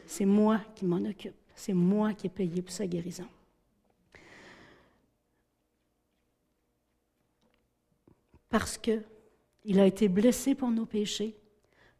C'est 0.06 0.24
moi 0.24 0.60
qui 0.74 0.84
m'en 0.84 0.96
occupe. 1.08 1.34
C'est 1.54 1.72
moi 1.72 2.12
qui 2.14 2.26
ai 2.26 2.30
payé 2.30 2.62
pour 2.62 2.72
sa 2.72 2.86
guérison. 2.86 3.26
Parce 8.48 8.78
que 8.78 9.02
il 9.64 9.78
a 9.78 9.86
été 9.86 10.08
blessé 10.08 10.54
pour 10.54 10.70
nos 10.70 10.86
péchés, 10.86 11.36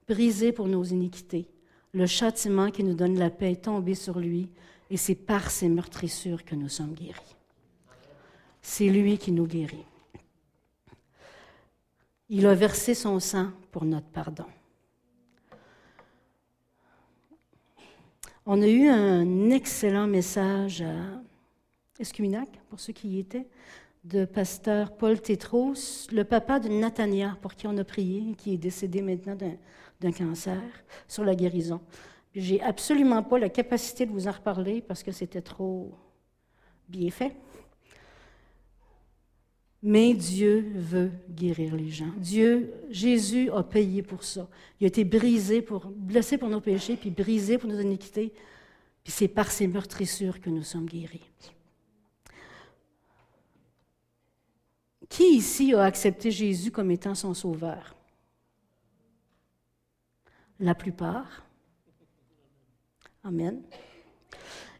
brisé 0.09 0.53
pour 0.53 0.66
nos 0.66 0.85
iniquités. 0.85 1.47
Le 1.92 2.07
châtiment 2.07 2.71
qui 2.71 2.83
nous 2.83 2.94
donne 2.94 3.18
la 3.18 3.31
paix 3.31 3.53
est 3.53 3.64
tombé 3.64 3.94
sur 3.94 4.18
lui 4.18 4.49
et 4.90 4.96
c'est 4.96 5.14
par 5.14 5.51
ses 5.51 5.68
meurtrissures 5.68 6.44
que 6.44 6.55
nous 6.55 6.68
sommes 6.68 6.94
guéris. 6.94 7.37
C'est 8.62 8.88
lui 8.88 9.18
qui 9.18 9.33
nous 9.33 9.46
guérit. 9.46 9.85
Il 12.29 12.46
a 12.46 12.55
versé 12.55 12.94
son 12.94 13.20
sang 13.20 13.51
pour 13.70 13.85
notre 13.85 14.09
pardon. 14.09 14.44
On 18.44 18.62
a 18.62 18.66
eu 18.66 18.88
un 18.88 19.51
excellent 19.51 20.07
message 20.07 20.83
à 20.83 21.20
Escuminac, 21.98 22.48
pour 22.70 22.81
ceux 22.81 22.92
qui 22.92 23.09
y 23.09 23.18
étaient, 23.18 23.46
de 24.05 24.24
pasteur 24.24 24.96
Paul 24.96 25.20
Tétros, 25.20 26.07
le 26.12 26.22
papa 26.24 26.61
de 26.61 26.68
Nathania, 26.68 27.37
pour 27.42 27.55
qui 27.55 27.66
on 27.66 27.77
a 27.77 27.85
prié, 27.85 28.35
qui 28.38 28.55
est 28.55 28.59
décédé 28.59 29.03
maintenant 29.03 29.37
d'un 30.01 30.12
cancer, 30.12 30.62
sur 31.07 31.24
la 31.24 31.35
guérison. 31.35 31.81
J'ai 32.38 32.61
absolument 32.62 33.24
pas 33.24 33.37
la 33.40 33.48
capacité 33.48 34.07
de 34.07 34.12
vous 34.12 34.29
en 34.29 34.31
reparler 34.31 34.81
parce 34.81 35.03
que 35.03 35.11
c'était 35.11 35.42
trop 35.42 35.92
bien 36.88 37.11
fait. 37.11 37.35
Mais 39.83 40.14
Dieu 40.14 40.70
veut 40.77 41.11
guérir 41.29 41.74
les 41.74 41.90
gens. 41.90 42.12
Dieu, 42.16 42.72
Jésus 42.90 43.51
a 43.51 43.64
payé 43.64 44.03
pour 44.05 44.22
ça. 44.22 44.48
Il 44.79 44.85
a 44.85 44.87
été 44.87 45.05
brisé 45.05 45.62
pour, 45.62 45.87
blessé 45.87 46.38
pour 46.38 46.48
nos 46.48 46.61
péchés, 46.61 46.96
puis 46.96 47.11
brisé 47.11 47.59
pour 47.59 47.68
nos 47.68 47.81
iniquités. 47.81 48.33
Puis 49.03 49.12
c'est 49.12 49.29
par 49.29 49.51
ses 49.51 49.66
meurtrissures 49.66 50.40
que 50.40 50.51
nous 50.51 50.62
sommes 50.62 50.87
guéris. 50.87 51.29
Qui 55.09 55.24
ici 55.35 55.74
a 55.74 55.83
accepté 55.83 56.31
Jésus 56.31 56.70
comme 56.70 56.92
étant 56.92 57.16
son 57.16 57.35
sauveur? 57.35 57.96
La 60.61 60.77
plupart. 60.77 61.47
Amen. 63.24 63.62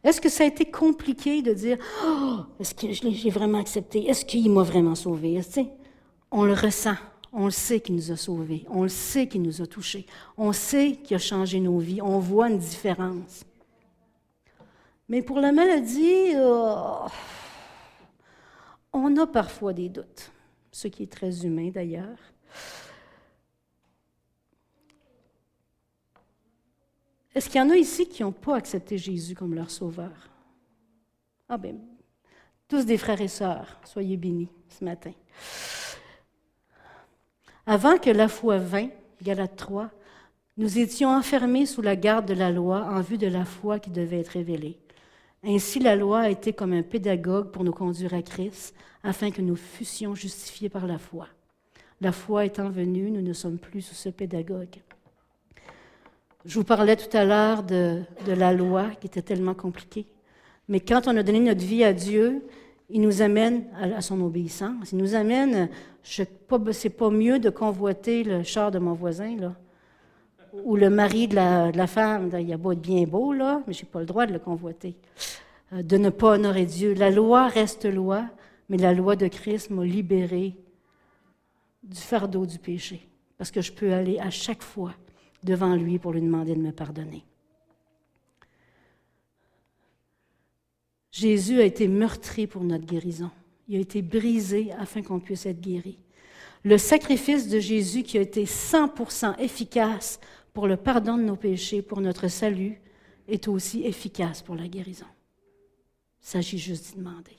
Est-ce 0.05 0.20
que 0.20 0.29
ça 0.29 0.44
a 0.44 0.46
été 0.46 0.64
compliqué 0.70 1.42
de 1.42 1.53
dire 1.53 1.77
oh, 2.05 2.40
est-ce 2.61 2.74
que 2.74 2.92
je 2.92 3.31
vraiment 3.31 3.59
accepté? 3.59 4.09
Est-ce 4.09 4.24
qu'il 4.24 4.51
m'a 4.51 4.62
vraiment 4.62 4.94
sauvé 4.94 5.40
On 6.31 6.44
le 6.44 6.53
ressent, 6.53 6.94
on 7.33 7.46
le 7.46 7.51
sait 7.51 7.81
qu'il 7.81 7.96
nous 7.96 8.12
a 8.12 8.16
sauvés, 8.16 8.64
on 8.70 8.85
le 8.85 8.88
sait 8.88 9.27
qu'il 9.27 9.42
nous 9.42 9.61
a 9.61 9.66
touchés, 9.66 10.07
on 10.37 10.53
sait 10.53 10.92
qu'il 11.03 11.16
a 11.16 11.18
changé 11.18 11.59
nos 11.59 11.79
vies, 11.79 12.01
on 12.01 12.18
voit 12.18 12.48
une 12.48 12.59
différence. 12.59 13.44
Mais 15.09 15.22
pour 15.22 15.40
la 15.40 15.53
maladie, 15.53 16.33
oh, 16.37 17.07
on 18.92 19.16
a 19.16 19.27
parfois 19.27 19.72
des 19.72 19.88
doutes, 19.88 20.31
ce 20.70 20.87
qui 20.87 21.03
est 21.03 21.12
très 21.12 21.44
humain 21.44 21.70
d'ailleurs. 21.74 22.18
Est-ce 27.35 27.49
qu'il 27.49 27.61
y 27.61 27.64
en 27.64 27.71
a 27.71 27.77
ici 27.77 28.09
qui 28.09 28.23
n'ont 28.23 28.33
pas 28.33 28.57
accepté 28.57 28.99
Jésus 28.99 29.35
comme 29.35 29.55
leur 29.55 29.71
sauveur? 29.71 30.31
Ah 31.49 31.59
bien, 31.59 31.75
tous 32.69 32.85
des 32.85 32.99
frères 32.99 33.21
et 33.21 33.29
sœurs, 33.29 33.81
soyez 33.85 34.17
bénis 34.17 34.49
ce 34.69 34.85
matin. 34.85 35.12
Avant 37.67 37.99
que 37.99 38.11
la 38.11 38.29
foi 38.29 38.59
vînt, 38.59 38.91
Galate 39.23 39.57
3, 39.57 39.91
nous 40.57 40.79
étions 40.79 41.11
enfermés 41.11 41.67
sous 41.67 41.83
la 41.83 41.97
garde 41.97 42.27
de 42.27 42.35
la 42.35 42.51
loi 42.51 42.85
en 42.85 43.01
vue 43.01 43.19
de 43.19 43.27
la 43.27 43.45
foi 43.45 43.79
qui 43.79 43.91
devait 43.91 44.21
être 44.21 44.29
révélée. 44.29 44.79
Ainsi, 45.45 45.79
la 45.79 45.95
loi 45.95 46.21
a 46.21 46.31
été 46.31 46.53
comme 46.53 46.73
un 46.73 46.83
pédagogue 46.83 47.51
pour 47.53 47.62
nous 47.62 47.73
conduire 47.73 48.14
à 48.14 48.23
Christ, 48.23 48.75
afin 49.05 49.31
que 49.31 49.41
nous 49.41 49.55
fussions 49.55 50.14
justifiés 50.14 50.69
par 50.69 50.87
la 50.87 50.99
foi. 50.99 51.29
La 52.01 52.12
foi 52.12 52.45
étant 52.45 52.71
venue, 52.71 53.11
nous 53.11 53.23
ne 53.23 53.33
sommes 53.33 53.59
plus 53.59 53.83
sous 53.83 53.95
ce 53.95 54.09
pédagogue. 54.09 54.83
Je 56.48 56.54
vous 56.54 56.64
parlais 56.64 56.96
tout 56.96 57.14
à 57.14 57.26
l'heure 57.26 57.62
de, 57.62 58.04
la 58.26 58.54
loi 58.54 58.87
qui 58.98 59.06
était 59.06 59.20
tellement 59.20 59.52
compliquée. 59.52 60.06
Mais 60.66 60.80
quand 60.80 61.06
on 61.06 61.14
a 61.18 61.22
donné 61.22 61.40
notre 61.40 61.61
vie 61.61 61.84
à 61.84 61.92
Dieu, 61.92 62.42
il 62.88 63.02
nous 63.02 63.20
amène 63.20 63.64
à, 63.78 64.00
son 64.00 64.18
obéissance. 64.22 64.92
Il 64.92 64.96
nous 64.96 65.14
amène, 65.14 65.68
c'est 66.02 66.46
pas, 66.48 66.58
pas 66.58 67.11
mieux 67.11 67.38
de 67.38 67.50
convoiter 67.50 68.24
le 68.24 68.44
char 68.44 68.70
de 68.70 68.78
mon 68.78 68.94
voisin, 68.94 69.37
là, 69.37 69.54
ou 70.64 70.76
le 70.76 70.88
mari 70.88 71.28
de 71.28 71.34
la, 71.34 71.87
femme. 71.87 72.30
Il 72.40 72.50
a 72.50 72.56
beau 72.56 72.72
être 72.72 72.80
bien 72.80 73.02
beau, 73.02 73.34
là, 73.34 73.62
mais 73.66 73.74
je 73.74 73.82
n'ai 73.82 73.88
pas 73.90 74.00
le 74.00 74.06
droit 74.06 74.24
de 74.24 74.32
le 74.32 74.38
convoiter. 74.38 74.96
Euh, 75.74 75.82
de 75.82 75.98
ne 75.98 76.08
pas 76.08 76.30
honorer 76.30 76.64
Dieu. 76.64 76.94
La 76.94 77.11
loi 77.11 77.48
reste 77.48 77.84
loi, 77.84 78.24
mais 78.70 78.78
la 78.78 78.94
loi 78.94 79.16
de 79.16 79.28
Christ 79.28 79.68
m'a 79.68 79.84
libéré 79.84 80.54
du 81.82 82.00
fardeau 82.00 82.46
du 82.46 82.58
péché. 82.58 83.06
Parce 83.37 83.50
que 83.50 83.61
je 83.61 83.70
peux 83.70 83.92
aller 83.92 84.18
à 84.18 84.30
chaque 84.30 84.62
fois 84.62 84.94
devant 85.42 85.74
lui 85.74 85.98
pour 85.98 86.12
lui 86.12 86.20
demander 86.20 86.55
de 86.55 86.61
me 86.61 86.72
pardonner. 86.72 87.24
Jésus 91.11 91.61
a 91.61 91.64
été 91.64 91.88
meurtri 91.88 92.46
pour 92.46 92.62
notre 92.62 92.87
guérison. 92.87 93.31
Il 93.66 93.77
a 93.77 93.81
été 93.81 94.03
brisé 94.03 94.72
afin 94.72 95.03
qu'on 95.03 95.20
puisse 95.20 95.46
être 95.46 95.61
guéri. 95.61 95.98
Le 96.64 96.79
sacrifice 96.79 97.48
de 97.48 97.59
Jésus 97.61 98.03
qui 98.03 98.18
a 98.18 98.20
été 98.20 98.44
100% 98.44 99.38
efficace 99.38 100.20
pour 100.53 100.66
le 100.66 100.77
pardon 100.77 101.16
de 101.16 101.22
nos 101.22 101.37
péchés, 101.37 101.83
pour 101.83 102.01
notre 102.01 102.29
salut, 102.29 102.81
est 103.29 103.48
aussi 103.48 103.85
efficace 103.85 104.42
pour 104.42 104.55
la 104.55 104.66
guérison. 104.68 105.07
Il 106.22 106.27
s'agit 106.27 106.59
juste 106.59 106.90
d'y 106.90 106.98
demander. 106.98 107.37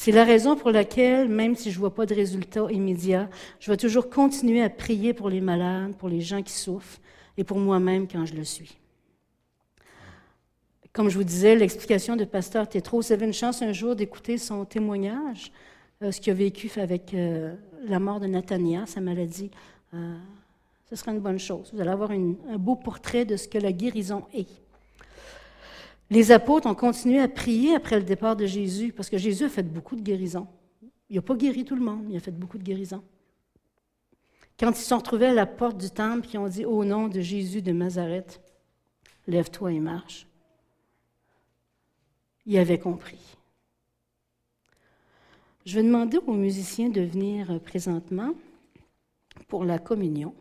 C'est 0.00 0.12
la 0.12 0.22
raison 0.22 0.54
pour 0.54 0.70
laquelle, 0.70 1.28
même 1.28 1.56
si 1.56 1.72
je 1.72 1.74
ne 1.74 1.80
vois 1.80 1.92
pas 1.92 2.06
de 2.06 2.14
résultat 2.14 2.70
immédiat, 2.70 3.28
je 3.58 3.68
vais 3.68 3.76
toujours 3.76 4.08
continuer 4.08 4.62
à 4.62 4.70
prier 4.70 5.12
pour 5.12 5.28
les 5.28 5.40
malades, 5.40 5.96
pour 5.96 6.08
les 6.08 6.20
gens 6.20 6.40
qui 6.40 6.52
souffrent 6.52 7.00
et 7.36 7.42
pour 7.42 7.58
moi-même 7.58 8.06
quand 8.06 8.24
je 8.24 8.34
le 8.34 8.44
suis. 8.44 8.78
Comme 10.92 11.08
je 11.08 11.18
vous 11.18 11.24
disais, 11.24 11.56
l'explication 11.56 12.14
de 12.14 12.24
Pasteur 12.24 12.68
Tétro, 12.68 13.02
j'avais 13.02 13.26
une 13.26 13.32
chance 13.32 13.60
un 13.60 13.72
jour 13.72 13.96
d'écouter 13.96 14.38
son 14.38 14.64
témoignage, 14.64 15.50
euh, 16.00 16.12
ce 16.12 16.20
qu'il 16.20 16.30
a 16.30 16.36
vécu 16.36 16.70
avec 16.78 17.12
euh, 17.12 17.56
la 17.84 17.98
mort 17.98 18.20
de 18.20 18.28
Nathania, 18.28 18.86
sa 18.86 19.00
maladie. 19.00 19.50
Euh, 19.94 20.16
ce 20.88 20.94
sera 20.94 21.10
une 21.10 21.18
bonne 21.18 21.40
chose. 21.40 21.70
Vous 21.74 21.80
allez 21.80 21.90
avoir 21.90 22.12
un 22.12 22.56
beau 22.56 22.76
portrait 22.76 23.24
de 23.24 23.36
ce 23.36 23.48
que 23.48 23.58
la 23.58 23.72
guérison 23.72 24.22
est. 24.32 24.62
Les 26.10 26.32
apôtres 26.32 26.66
ont 26.66 26.74
continué 26.74 27.20
à 27.20 27.28
prier 27.28 27.74
après 27.74 27.96
le 27.96 28.04
départ 28.04 28.36
de 28.36 28.46
Jésus, 28.46 28.92
parce 28.92 29.10
que 29.10 29.18
Jésus 29.18 29.44
a 29.44 29.48
fait 29.48 29.62
beaucoup 29.62 29.94
de 29.94 30.00
guérisons. 30.00 30.46
Il 31.10 31.16
n'a 31.16 31.22
pas 31.22 31.34
guéri 31.34 31.64
tout 31.64 31.76
le 31.76 31.82
monde, 31.82 32.06
il 32.08 32.16
a 32.16 32.20
fait 32.20 32.30
beaucoup 32.30 32.58
de 32.58 32.62
guérisons. 32.62 33.04
Quand 34.58 34.70
ils 34.70 34.76
se 34.76 34.88
sont 34.88 34.98
retrouvés 34.98 35.26
à 35.26 35.34
la 35.34 35.46
porte 35.46 35.78
du 35.78 35.90
temple, 35.90 36.28
ils 36.32 36.38
ont 36.38 36.48
dit 36.48 36.64
Au 36.64 36.84
nom 36.84 37.08
de 37.08 37.20
Jésus 37.20 37.62
de 37.62 37.72
Nazareth, 37.72 38.40
lève-toi 39.26 39.72
et 39.72 39.80
marche. 39.80 40.26
Il 42.46 42.58
avait 42.58 42.78
compris. 42.78 43.36
Je 45.64 45.74
vais 45.74 45.82
demander 45.82 46.18
aux 46.26 46.32
musiciens 46.32 46.88
de 46.88 47.02
venir 47.02 47.60
présentement 47.60 48.32
pour 49.48 49.64
la 49.64 49.78
communion. 49.78 50.34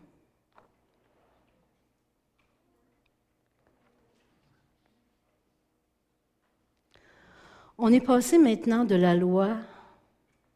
On 7.80 7.94
est 7.94 8.02
passé 8.02 8.40
maintenant 8.40 8.86
de 8.86 8.96
la 8.96 9.16
loi 9.16 9.56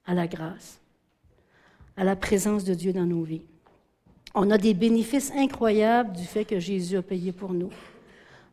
à 0.06 0.16
la 0.16 0.28
grâce, 0.28 0.80
à 1.96 2.04
la 2.04 2.16
présence 2.16 2.64
de 2.64 2.74
Dieu 2.74 2.94
dans 2.94 3.06
nos 3.06 3.22
vies. 3.22 3.44
On 4.34 4.50
a 4.50 4.58
des 4.58 4.74
bénéfices 4.74 5.32
incroyables 5.36 6.16
du 6.16 6.24
fait 6.24 6.46
que 6.46 6.60
Jésus 6.60 6.98
a 6.98 7.04
payé 7.04 7.32
pour 7.32 7.54
nous. 7.54 7.70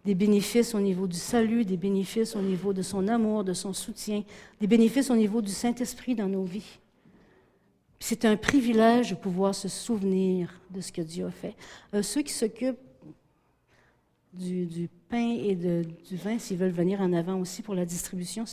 Des 0.04 0.14
bénéfices 0.14 0.74
au 0.74 0.81
niveau 0.81 1.07
du 1.07 1.16
salut, 1.16 1.64
des 1.64 1.78
bénéfices 1.78 2.37
au 2.37 2.42
niveau 2.42 2.74
de 2.74 2.83
son 2.83 3.09
amour, 3.09 3.42
de 3.42 3.54
son 3.54 3.72
soutien, 3.72 4.22
des 4.61 4.66
bénéfices 4.66 5.11
au 5.11 5.16
niveau 5.16 5.40
du 5.40 5.50
Saint-Esprit 5.50 6.14
dans 6.14 6.28
nos 6.28 6.44
vies. 6.44 6.78
C'est 8.00 8.26
un 8.26 8.37
privilège 8.37 9.11
de 9.11 9.16
pouvoir 9.16 9.54
se 9.54 9.68
souvenir 9.68 10.61
de 10.70 10.81
ce 10.83 10.92
que 10.92 11.02
Dieu 11.02 11.26
a 11.26 11.31
fait. 11.31 11.54
Euh, 11.94 12.02
ceux 12.02 12.22
qui 12.22 12.33
s'occupent 12.33 12.78
du, 14.33 14.88
pain 15.09 15.37
et 15.42 15.54
du 15.54 16.16
vin, 16.16 16.38
s'ils 16.38 16.59
veulent 16.59 16.70
venir 16.70 17.00
en 17.00 17.12
avant 17.12 17.40
aussi 17.40 17.62
pour 17.62 17.74
la 17.74 17.85
distribution, 17.85 18.44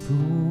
Jésus 0.00 0.43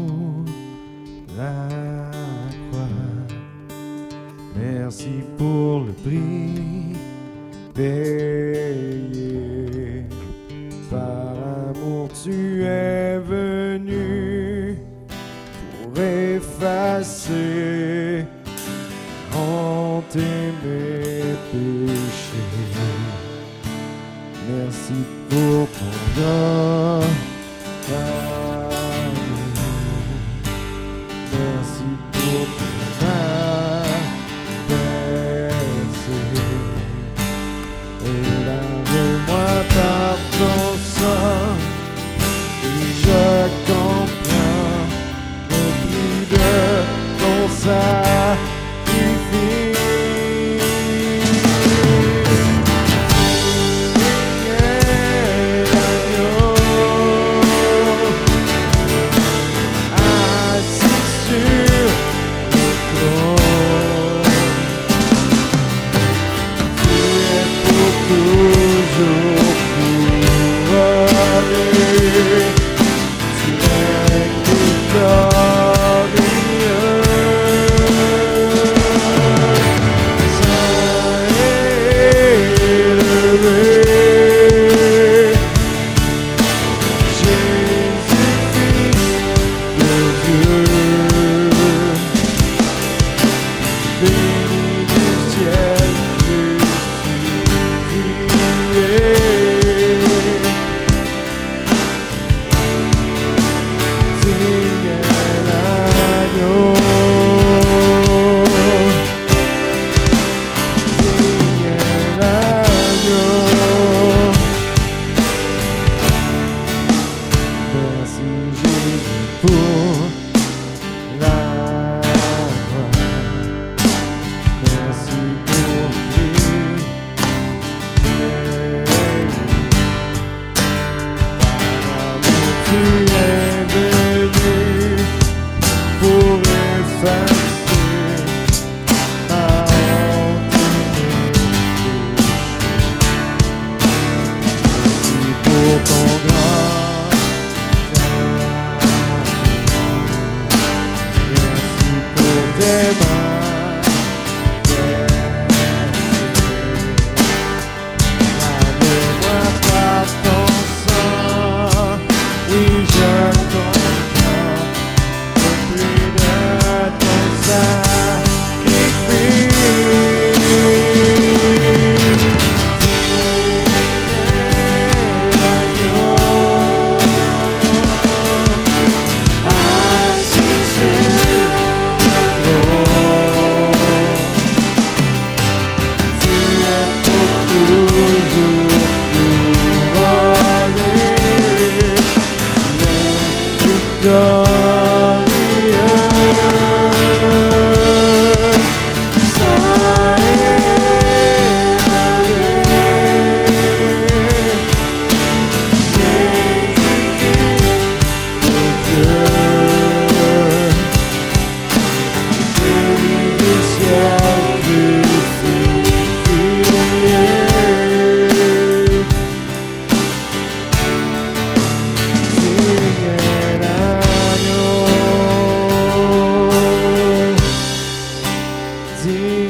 dear. 229.04 229.43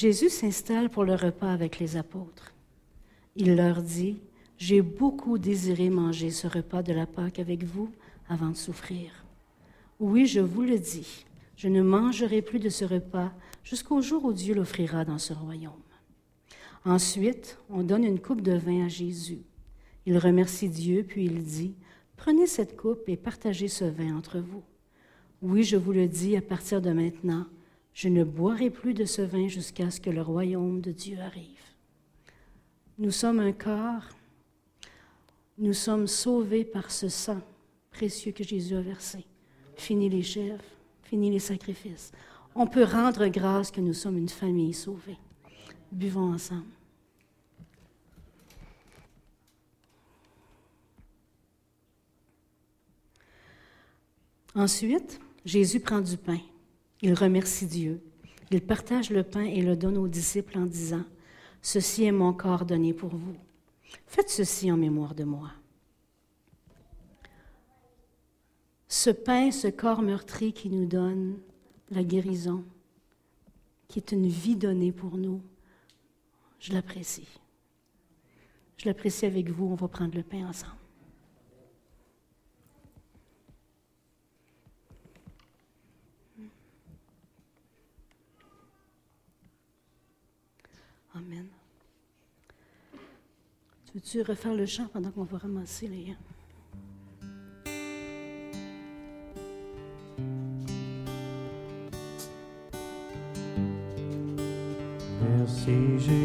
Jésus 0.00 0.30
s'installe 0.30 0.88
pour 0.88 1.04
le 1.04 1.14
repas 1.14 1.52
avec 1.52 1.78
les 1.78 1.98
apôtres. 1.98 2.54
Il 3.36 3.54
leur 3.54 3.82
dit, 3.82 4.16
J'ai 4.56 4.80
beaucoup 4.80 5.36
désiré 5.36 5.90
manger 5.90 6.30
ce 6.30 6.46
repas 6.46 6.82
de 6.82 6.94
la 6.94 7.04
Pâque 7.04 7.38
avec 7.38 7.64
vous 7.64 7.90
avant 8.26 8.48
de 8.48 8.56
souffrir. 8.56 9.26
Oui, 9.98 10.24
je 10.24 10.40
vous 10.40 10.62
le 10.62 10.78
dis, 10.78 11.26
je 11.54 11.68
ne 11.68 11.82
mangerai 11.82 12.40
plus 12.40 12.60
de 12.60 12.70
ce 12.70 12.86
repas 12.86 13.30
jusqu'au 13.62 14.00
jour 14.00 14.24
où 14.24 14.32
Dieu 14.32 14.54
l'offrira 14.54 15.04
dans 15.04 15.18
ce 15.18 15.34
royaume. 15.34 15.74
Ensuite, 16.86 17.58
on 17.68 17.82
donne 17.82 18.04
une 18.04 18.20
coupe 18.20 18.40
de 18.40 18.56
vin 18.56 18.86
à 18.86 18.88
Jésus. 18.88 19.42
Il 20.06 20.16
remercie 20.16 20.70
Dieu, 20.70 21.04
puis 21.06 21.26
il 21.26 21.42
dit, 21.42 21.74
Prenez 22.16 22.46
cette 22.46 22.74
coupe 22.74 23.06
et 23.06 23.18
partagez 23.18 23.68
ce 23.68 23.84
vin 23.84 24.16
entre 24.16 24.38
vous. 24.38 24.62
Oui, 25.42 25.62
je 25.62 25.76
vous 25.76 25.92
le 25.92 26.08
dis, 26.08 26.38
à 26.38 26.40
partir 26.40 26.80
de 26.80 26.90
maintenant, 26.90 27.44
je 28.00 28.08
ne 28.08 28.24
boirai 28.24 28.70
plus 28.70 28.94
de 28.94 29.04
ce 29.04 29.20
vin 29.20 29.46
jusqu'à 29.46 29.90
ce 29.90 30.00
que 30.00 30.08
le 30.08 30.22
royaume 30.22 30.80
de 30.80 30.90
Dieu 30.90 31.18
arrive. 31.20 31.60
Nous 32.96 33.10
sommes 33.10 33.40
un 33.40 33.52
corps, 33.52 34.08
nous 35.58 35.74
sommes 35.74 36.06
sauvés 36.06 36.64
par 36.64 36.90
ce 36.90 37.10
sang 37.10 37.42
précieux 37.90 38.32
que 38.32 38.42
Jésus 38.42 38.74
a 38.74 38.80
versé. 38.80 39.26
Fini 39.76 40.08
les 40.08 40.22
chèvres, 40.22 40.64
fini 41.02 41.30
les 41.30 41.40
sacrifices. 41.40 42.10
On 42.54 42.66
peut 42.66 42.84
rendre 42.84 43.26
grâce 43.26 43.70
que 43.70 43.82
nous 43.82 43.92
sommes 43.92 44.16
une 44.16 44.30
famille 44.30 44.72
sauvée. 44.72 45.18
Buvons 45.92 46.32
ensemble. 46.32 46.64
Ensuite, 54.54 55.20
Jésus 55.44 55.80
prend 55.80 56.00
du 56.00 56.16
pain. 56.16 56.40
Il 57.02 57.14
remercie 57.14 57.66
Dieu. 57.66 58.02
Il 58.50 58.60
partage 58.60 59.10
le 59.10 59.22
pain 59.22 59.44
et 59.44 59.62
le 59.62 59.76
donne 59.76 59.96
aux 59.96 60.08
disciples 60.08 60.58
en 60.58 60.66
disant, 60.66 61.04
Ceci 61.62 62.04
est 62.04 62.12
mon 62.12 62.32
corps 62.32 62.64
donné 62.64 62.92
pour 62.92 63.10
vous. 63.10 63.36
Faites 64.06 64.30
ceci 64.30 64.70
en 64.72 64.76
mémoire 64.76 65.14
de 65.14 65.24
moi. 65.24 65.50
Ce 68.88 69.10
pain, 69.10 69.50
ce 69.50 69.68
corps 69.68 70.02
meurtri 70.02 70.52
qui 70.52 70.68
nous 70.68 70.86
donne 70.86 71.38
la 71.90 72.02
guérison, 72.02 72.64
qui 73.88 73.98
est 73.98 74.12
une 74.12 74.26
vie 74.26 74.56
donnée 74.56 74.92
pour 74.92 75.16
nous, 75.16 75.42
je 76.58 76.72
l'apprécie. 76.72 77.28
Je 78.76 78.88
l'apprécie 78.88 79.26
avec 79.26 79.50
vous. 79.50 79.66
On 79.66 79.74
va 79.74 79.88
prendre 79.88 80.16
le 80.16 80.22
pain 80.22 80.48
ensemble. 80.48 80.79
Amen. 91.20 91.46
Tu 93.84 93.92
veux-tu 93.94 94.22
refaire 94.22 94.54
le 94.54 94.64
chant 94.64 94.86
pendant 94.86 95.10
qu'on 95.10 95.24
va 95.24 95.36
ramasser 95.36 95.86
les... 95.86 96.16
Merci 105.36 105.98
Jésus 105.98 106.19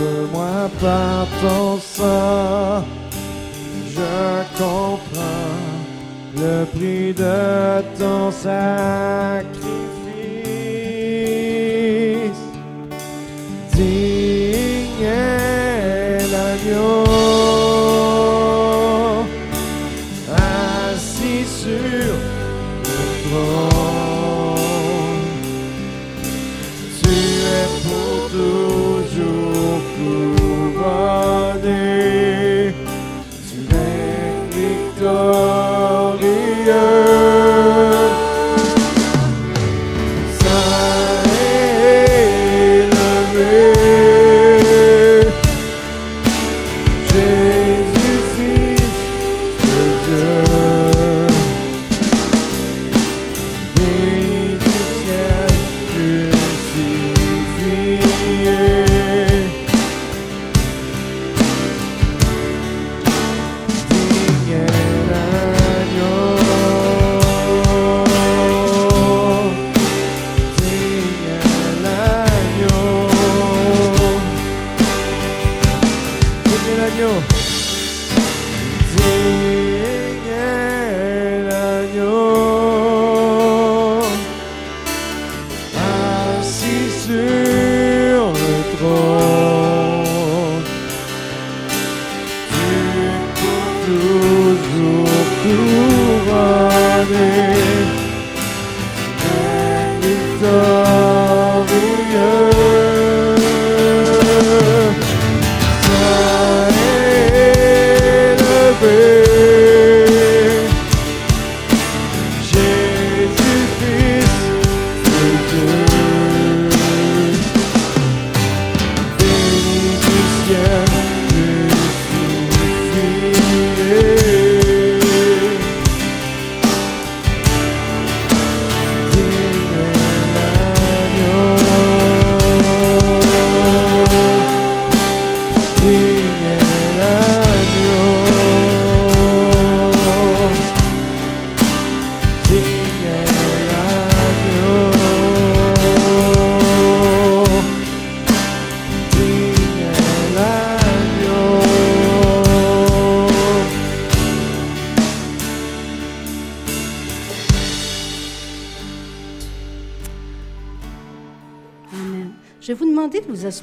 Lave-moi 0.00 0.70
par 0.80 1.26
ton 1.42 1.78
sang. 1.78 2.84
Je 3.94 4.42
comprends 4.56 5.60
le 6.36 6.64
prix 6.64 7.12
de 7.12 7.82
ton 7.98 8.30
sacrifice. 8.30 9.59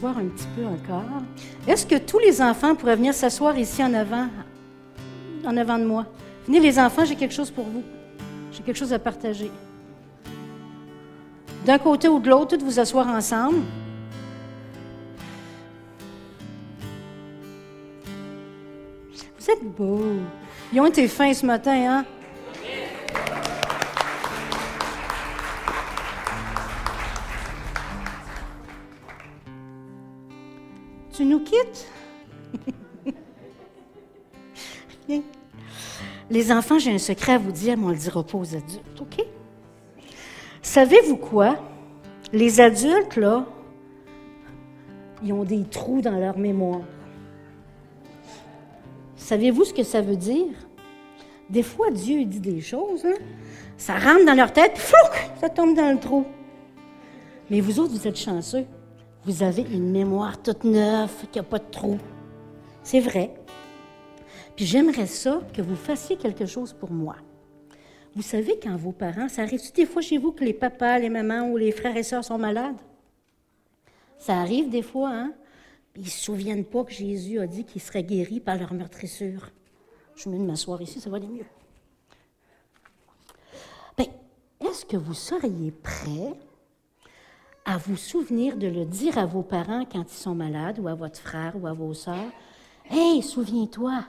Un 0.05 0.25
petit 0.25 0.47
peu 0.55 0.65
encore. 0.65 1.03
Est-ce 1.67 1.85
que 1.85 1.97
tous 1.97 2.19
les 2.19 2.41
enfants 2.41 2.75
pourraient 2.75 2.95
venir 2.95 3.13
s'asseoir 3.13 3.57
ici 3.57 3.83
en 3.83 3.93
avant, 3.93 4.27
en 5.45 5.57
avant 5.57 5.77
de 5.77 5.85
moi? 5.85 6.05
Venez 6.45 6.59
les 6.59 6.77
enfants, 6.77 7.05
j'ai 7.05 7.15
quelque 7.15 7.33
chose 7.33 7.51
pour 7.51 7.65
vous. 7.65 7.83
J'ai 8.51 8.63
quelque 8.63 8.77
chose 8.77 8.93
à 8.93 8.99
partager. 8.99 9.51
D'un 11.65 11.77
côté 11.77 12.07
ou 12.07 12.19
de 12.19 12.29
l'autre, 12.29 12.57
tous 12.57 12.63
vous 12.63 12.79
asseoir 12.79 13.07
ensemble. 13.07 13.59
Vous 19.39 19.51
êtes 19.51 19.63
beaux. 19.63 20.01
Ils 20.73 20.81
ont 20.81 20.85
été 20.85 21.07
fins 21.07 21.33
ce 21.33 21.45
matin, 21.45 21.75
hein? 21.89 22.05
Tu 31.18 31.26
nous 31.26 31.39
quittes? 31.39 31.88
Les 36.30 36.51
enfants, 36.51 36.78
j'ai 36.78 36.93
un 36.93 36.99
secret 36.99 37.34
à 37.34 37.38
vous 37.39 37.51
dire, 37.51 37.76
mais 37.76 37.86
on 37.86 37.88
ne 37.88 37.93
le 37.93 37.99
dira 37.99 38.24
pas 38.24 38.38
aux 38.38 38.55
adultes, 38.55 39.01
OK? 39.01 39.26
Savez-vous 40.61 41.18
quoi? 41.18 41.57
Les 42.32 42.61
adultes, 42.61 43.15
là, 43.15 43.47
ils 45.24 45.34
ont 45.34 45.43
des 45.43 45.63
trous 45.63 46.01
dans 46.01 46.20
leur 46.20 46.38
mémoire. 46.38 46.82
Savez-vous 49.15 49.63
ce 49.65 49.74
que 49.74 49.82
ça 49.82 50.01
veut 50.01 50.18
dire? 50.18 50.53
Des 51.49 51.63
fois, 51.63 51.89
Dieu 51.89 52.26
dit 52.26 52.41
des 52.41 52.61
choses, 52.61 53.07
ça 53.76 53.97
rentre 53.97 54.24
dans 54.24 54.36
leur 54.36 54.53
tête, 54.53 54.74
puis 54.76 54.84
ça 55.41 55.49
tombe 55.49 55.76
dans 55.76 55.91
le 55.91 55.99
trou. 55.99 56.28
Mais 57.49 57.59
vous 57.59 57.80
autres, 57.80 57.93
vous 57.93 58.07
êtes 58.07 58.20
chanceux. 58.20 58.68
Vous 59.28 59.43
avez 59.43 59.63
une 59.63 59.91
mémoire 59.91 60.41
toute 60.41 60.63
neuve, 60.63 61.11
qui 61.34 61.38
n'a 61.38 61.43
pas 61.43 61.59
de 61.59 61.69
trou. 61.69 61.97
C'est 62.82 63.01
vrai. 63.01 63.34
Puis 64.55 64.65
j'aimerais 64.65 65.05
ça 65.05 65.41
que 65.53 65.61
vous 65.61 65.75
fassiez 65.75 66.15
quelque 66.15 66.45
chose 66.45 66.71
pour 66.71 66.91
moi. 66.91 67.17
Vous 68.15 68.21
savez, 68.21 68.57
quand 68.57 68.78
vos 68.78 68.93
parents, 68.93 69.28
ça 69.28 69.41
arrive 69.41 69.59
des 69.73 69.86
fois 69.86 70.01
chez 70.01 70.17
vous 70.17 70.32
que 70.32 70.45
les 70.45 70.53
papas, 70.53 70.99
les 70.99 71.09
mamans 71.09 71.49
ou 71.49 71.57
les 71.57 71.73
frères 71.73 71.97
et 71.97 72.03
sœurs 72.03 72.23
sont 72.23 72.38
malades? 72.38 72.78
Ça 74.17 74.39
arrive 74.39 74.69
des 74.69 74.82
fois, 74.82 75.09
hein? 75.11 75.34
Ils 75.97 76.03
ne 76.03 76.07
se 76.07 76.23
souviennent 76.23 76.63
pas 76.63 76.86
que 76.86 76.93
Jésus 76.93 77.38
a 77.41 77.47
dit 77.47 77.65
qu'ils 77.65 77.82
seraient 77.82 78.03
guéris 78.03 78.39
par 78.39 78.57
leur 78.57 78.73
meurtrissure. 78.73 79.51
Je 80.15 80.30
de 80.30 80.38
m'asseoir 80.38 80.82
ici, 80.82 81.01
ça 81.01 81.09
va 81.09 81.17
aller 81.17 81.28
mieux. 81.28 81.45
Bien, 83.97 84.07
est-ce 84.61 84.86
que 84.86 84.95
vous 84.95 85.13
seriez 85.13 85.71
prêt 85.71 86.34
à 87.68 87.78
vous 87.78 87.97
souvenir 87.97 88.55
de 88.55 88.68
le 88.68 88.86
dire 88.86 89.18
à 89.18 89.26
vos 89.26 89.43
parents 89.43 89.84
quand 89.91 90.01
ils 90.09 90.18
sont 90.18 90.34
malades, 90.34 90.80
ou 90.80 90.88
à 90.88 90.95
votre 90.95 91.20
frère, 91.20 91.53
ou 91.61 91.68
à 91.68 91.74
vos 91.74 91.93
sœurs? 91.93 92.32
Hey, 92.89 93.22
souviens-toi, 93.22 94.05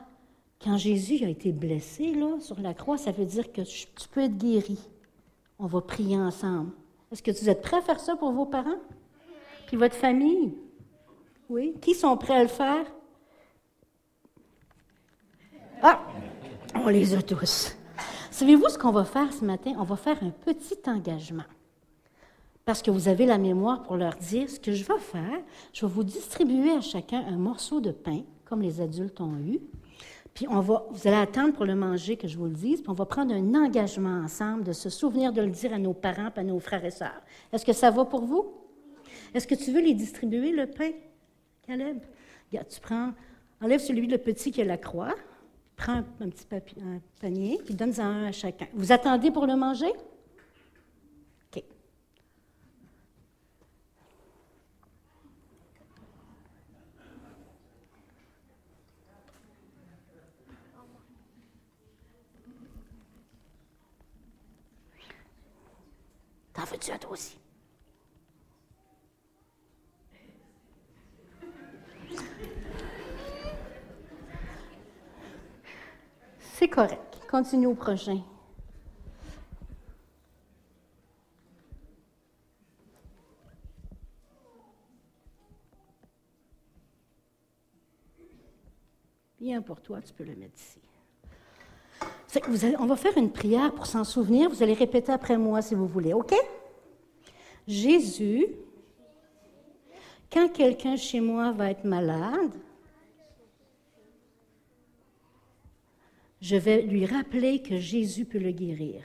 quand 0.62 0.76
Jésus 0.76 1.24
a 1.24 1.28
été 1.28 1.50
blessé 1.50 2.14
là, 2.14 2.38
sur 2.38 2.60
la 2.60 2.72
croix, 2.72 2.96
ça 2.96 3.10
veut 3.10 3.26
dire 3.26 3.52
que 3.52 3.62
tu 3.62 4.08
peux 4.12 4.22
être 4.22 4.38
guéri. 4.38 4.78
On 5.58 5.66
va 5.66 5.80
prier 5.80 6.16
ensemble. 6.16 6.70
Est-ce 7.10 7.20
que 7.20 7.32
vous 7.32 7.50
êtes 7.50 7.60
prêts 7.60 7.78
à 7.78 7.82
faire 7.82 7.98
ça 7.98 8.14
pour 8.14 8.30
vos 8.30 8.46
parents? 8.46 8.78
Puis 9.66 9.76
votre 9.76 9.96
famille? 9.96 10.54
Oui. 11.48 11.74
Qui 11.82 11.94
sont 11.94 12.16
prêts 12.16 12.36
à 12.36 12.42
le 12.42 12.48
faire? 12.48 12.86
Ah, 15.82 16.00
on 16.76 16.88
les 16.88 17.12
a 17.12 17.22
tous. 17.22 17.76
Savez-vous 18.30 18.68
ce 18.68 18.78
qu'on 18.78 18.92
va 18.92 19.04
faire 19.04 19.32
ce 19.32 19.44
matin? 19.44 19.72
On 19.78 19.84
va 19.84 19.96
faire 19.96 20.22
un 20.22 20.30
petit 20.30 20.78
engagement. 20.86 21.44
Parce 22.68 22.82
que 22.82 22.90
vous 22.90 23.08
avez 23.08 23.24
la 23.24 23.38
mémoire 23.38 23.82
pour 23.82 23.96
leur 23.96 24.14
dire 24.16 24.50
ce 24.50 24.60
que 24.60 24.72
je 24.72 24.84
vais 24.84 24.98
faire. 24.98 25.40
Je 25.72 25.86
vais 25.86 25.90
vous 25.90 26.04
distribuer 26.04 26.72
à 26.72 26.82
chacun 26.82 27.24
un 27.26 27.38
morceau 27.38 27.80
de 27.80 27.92
pain, 27.92 28.24
comme 28.44 28.60
les 28.60 28.82
adultes 28.82 29.22
ont 29.22 29.38
eu. 29.38 29.58
Puis 30.34 30.46
on 30.50 30.60
va, 30.60 30.84
vous 30.90 31.08
allez 31.08 31.16
attendre 31.16 31.54
pour 31.54 31.64
le 31.64 31.74
manger 31.74 32.18
que 32.18 32.28
je 32.28 32.36
vous 32.36 32.44
le 32.44 32.52
dise, 32.52 32.82
puis 32.82 32.90
on 32.90 32.92
va 32.92 33.06
prendre 33.06 33.32
un 33.32 33.54
engagement 33.54 34.20
ensemble 34.22 34.64
de 34.64 34.72
se 34.72 34.90
souvenir 34.90 35.32
de 35.32 35.40
le 35.40 35.48
dire 35.48 35.72
à 35.72 35.78
nos 35.78 35.94
parents 35.94 36.28
à 36.36 36.42
nos 36.42 36.60
frères 36.60 36.84
et 36.84 36.90
sœurs. 36.90 37.22
Est-ce 37.54 37.64
que 37.64 37.72
ça 37.72 37.90
va 37.90 38.04
pour 38.04 38.26
vous? 38.26 38.52
Est-ce 39.32 39.46
que 39.46 39.54
tu 39.54 39.72
veux 39.72 39.80
les 39.80 39.94
distribuer, 39.94 40.52
le 40.52 40.66
pain? 40.66 40.90
Caleb, 41.66 42.00
regarde, 42.52 42.68
tu 42.68 42.80
prends, 42.80 43.14
enlève 43.62 43.80
celui 43.80 44.08
le 44.08 44.18
petit 44.18 44.50
qui 44.50 44.60
a 44.60 44.66
la 44.66 44.76
croix, 44.76 45.14
prends 45.74 46.02
un, 46.20 46.28
petit 46.28 46.44
panier, 47.18 47.60
puis 47.64 47.72
donne-en 47.72 48.04
un 48.04 48.24
à 48.26 48.32
chacun. 48.32 48.66
Vous 48.74 48.92
attendez 48.92 49.30
pour 49.30 49.46
le 49.46 49.56
manger? 49.56 49.90
T'en 66.58 66.64
veux-tu 66.64 66.90
à 66.90 66.98
toi 66.98 67.12
aussi? 67.12 67.38
C'est 76.40 76.68
correct. 76.68 77.20
Continue 77.30 77.66
au 77.66 77.76
prochain. 77.76 78.20
Bien 89.38 89.62
pour 89.62 89.80
toi, 89.80 90.02
tu 90.02 90.12
peux 90.12 90.24
le 90.24 90.34
mettre 90.34 90.56
ici. 90.56 90.80
On 92.78 92.86
va 92.86 92.96
faire 92.96 93.16
une 93.16 93.30
prière 93.30 93.72
pour 93.72 93.86
s'en 93.86 94.04
souvenir. 94.04 94.50
Vous 94.50 94.62
allez 94.62 94.74
répéter 94.74 95.12
après 95.12 95.38
moi 95.38 95.62
si 95.62 95.74
vous 95.74 95.86
voulez, 95.86 96.12
OK? 96.12 96.34
Jésus, 97.66 98.46
quand 100.30 100.48
quelqu'un 100.48 100.96
chez 100.96 101.20
moi 101.20 101.52
va 101.52 101.70
être 101.70 101.84
malade, 101.84 102.52
je 106.40 106.56
vais 106.56 106.82
lui 106.82 107.06
rappeler 107.06 107.62
que 107.62 107.78
Jésus 107.78 108.24
peut 108.24 108.38
le 108.38 108.52
guérir. 108.52 109.02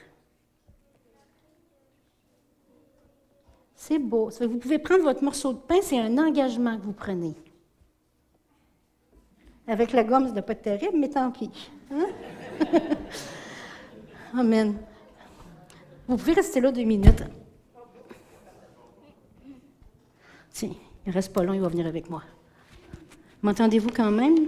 C'est 3.76 4.00
beau. 4.00 4.30
Vous 4.30 4.58
pouvez 4.58 4.80
prendre 4.80 5.04
votre 5.04 5.24
morceau 5.24 5.52
de 5.52 5.60
pain, 5.60 5.82
c'est 5.82 6.00
un 6.00 6.18
engagement 6.18 6.78
que 6.78 6.84
vous 6.84 6.94
prenez. 6.94 7.36
Avec 9.68 9.92
la 9.92 10.04
gomme, 10.04 10.28
ça 10.28 10.34
ne 10.34 10.42
pas 10.42 10.56
terrible, 10.56 10.98
mais 10.98 11.10
tant 11.10 11.32
pis. 11.32 11.50
Hein? 11.92 12.08
Amen. 14.38 14.76
Vous 16.08 16.18
pouvez 16.18 16.34
rester 16.34 16.60
là 16.60 16.72
deux 16.72 16.84
minutes. 16.84 17.24
Tiens, 20.52 20.72
il 21.06 21.10
ne 21.10 21.14
reste 21.14 21.34
pas 21.34 21.44
long, 21.44 21.54
il 21.54 21.62
va 21.62 21.68
venir 21.68 21.88
avec 21.88 22.10
moi. 22.10 22.24
M'entendez-vous 23.42 23.90
quand 23.90 24.12
même? 24.12 24.48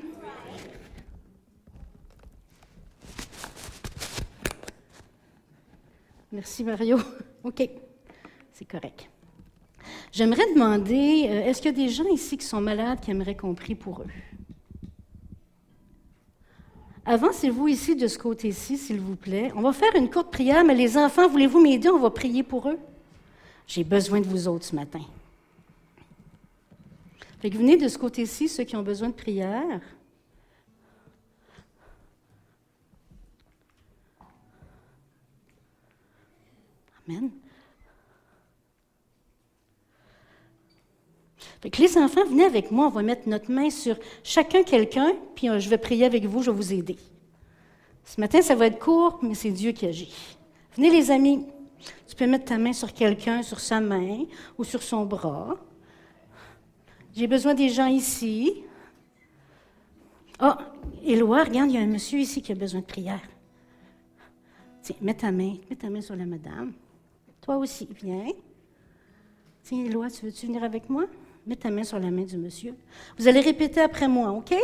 Merci, 6.31 6.63
Mario. 6.63 6.97
OK, 7.43 7.69
c'est 8.51 8.65
correct. 8.65 9.09
J'aimerais 10.11 10.53
demander, 10.53 11.27
euh, 11.29 11.45
est-ce 11.45 11.61
qu'il 11.61 11.71
y 11.71 11.73
a 11.73 11.85
des 11.85 11.89
gens 11.89 12.07
ici 12.07 12.37
qui 12.37 12.45
sont 12.45 12.61
malades 12.61 12.99
qui 12.99 13.11
aimeraient 13.11 13.35
qu'on 13.35 13.55
prie 13.55 13.75
pour 13.75 14.01
eux? 14.01 14.07
Avancez-vous 17.05 17.67
ici 17.67 17.95
de 17.95 18.07
ce 18.07 18.17
côté-ci, 18.17 18.77
s'il 18.77 18.99
vous 18.99 19.15
plaît. 19.15 19.51
On 19.55 19.61
va 19.61 19.73
faire 19.73 19.95
une 19.95 20.09
courte 20.09 20.31
prière, 20.31 20.63
mais 20.63 20.73
les 20.73 20.97
enfants, 20.97 21.27
voulez-vous 21.27 21.61
m'aider? 21.61 21.89
On 21.89 21.99
va 21.99 22.09
prier 22.09 22.41
pour 22.41 22.67
eux. 22.67 22.79
J'ai 23.67 23.83
besoin 23.83 24.21
de 24.21 24.25
vous 24.25 24.47
autres 24.47 24.65
ce 24.65 24.75
matin. 24.75 25.01
Fait 27.39 27.51
que 27.51 27.57
venez 27.57 27.77
de 27.77 27.87
ce 27.87 27.97
côté-ci, 27.99 28.49
ceux 28.49 28.63
qui 28.63 28.75
ont 28.75 28.81
besoin 28.81 29.09
de 29.09 29.13
prière. 29.13 29.81
Amen. 37.07 37.29
Les 41.79 41.97
enfants, 41.97 42.25
venez 42.25 42.45
avec 42.45 42.71
moi, 42.71 42.87
on 42.87 42.89
va 42.89 43.01
mettre 43.01 43.27
notre 43.27 43.51
main 43.51 43.69
sur 43.69 43.97
chacun 44.23 44.63
quelqu'un, 44.63 45.13
puis 45.35 45.49
euh, 45.49 45.59
je 45.59 45.69
vais 45.69 45.77
prier 45.77 46.05
avec 46.05 46.25
vous, 46.25 46.41
je 46.41 46.51
vais 46.51 46.57
vous 46.57 46.73
aider. 46.73 46.97
Ce 48.03 48.21
matin, 48.21 48.41
ça 48.41 48.55
va 48.55 48.67
être 48.67 48.79
court, 48.79 49.19
mais 49.23 49.33
c'est 49.33 49.49
Dieu 49.49 49.71
qui 49.71 49.87
agit. 49.87 50.13
Venez 50.75 50.91
les 50.91 51.09
amis, 51.09 51.45
tu 52.07 52.15
peux 52.15 52.27
mettre 52.27 52.45
ta 52.45 52.57
main 52.57 52.73
sur 52.73 52.93
quelqu'un, 52.93 53.41
sur 53.41 53.59
sa 53.59 53.79
main 53.81 54.25
ou 54.57 54.63
sur 54.63 54.83
son 54.83 55.05
bras. 55.05 55.55
J'ai 57.15 57.27
besoin 57.27 57.53
des 57.53 57.69
gens 57.69 57.87
ici. 57.87 58.63
Oh, 60.41 60.53
Éloi, 61.03 61.43
regarde, 61.43 61.71
il 61.71 61.75
y 61.75 61.77
a 61.77 61.81
un 61.81 61.87
monsieur 61.87 62.19
ici 62.19 62.41
qui 62.41 62.51
a 62.51 62.55
besoin 62.55 62.81
de 62.81 62.85
prière. 62.85 63.21
Tiens, 64.81 64.97
mets 65.01 65.13
ta 65.13 65.31
main, 65.31 65.55
mets 65.69 65.75
ta 65.77 65.89
main 65.89 66.01
sur 66.01 66.15
la 66.15 66.25
madame. 66.25 66.73
Toi 67.41 67.57
aussi, 67.57 67.87
viens. 68.03 68.27
Tiens, 69.63 69.85
Éloi, 69.85 70.09
tu 70.09 70.25
veux-tu 70.25 70.45
venir 70.45 70.63
avec 70.63 70.89
moi? 70.89 71.05
Mets 71.45 71.55
ta 71.55 71.69
main 71.69 71.83
sur 71.83 71.99
la 71.99 72.09
main 72.09 72.23
du 72.23 72.37
monsieur. 72.37 72.73
Vous 73.17 73.27
allez 73.27 73.39
répéter 73.39 73.81
après 73.81 74.07
moi, 74.07 74.31
OK? 74.31 74.55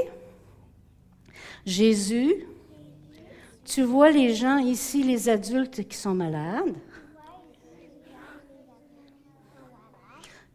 Jésus, 1.65 2.47
tu 3.63 3.83
vois 3.83 4.09
les 4.09 4.33
gens 4.33 4.57
ici, 4.57 5.03
les 5.03 5.29
adultes 5.29 5.87
qui 5.87 5.95
sont 5.95 6.15
malades. 6.15 6.75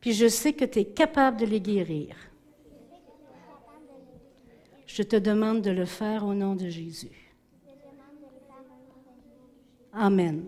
Puis 0.01 0.13
je 0.13 0.29
sais 0.29 0.53
que 0.53 0.65
tu 0.65 0.81
es 0.81 0.85
capable 0.85 1.39
de 1.39 1.47
les 1.47 1.61
guérir. 1.61 2.17
Je 4.87 5.03
te 5.03 5.17
demande 5.17 5.63
de 5.63 5.71
le 5.71 5.85
faire 5.85 6.25
au 6.25 6.33
nom 6.33 6.55
de 6.55 6.69
Jésus. 6.69 7.33
Amen. 9.93 10.45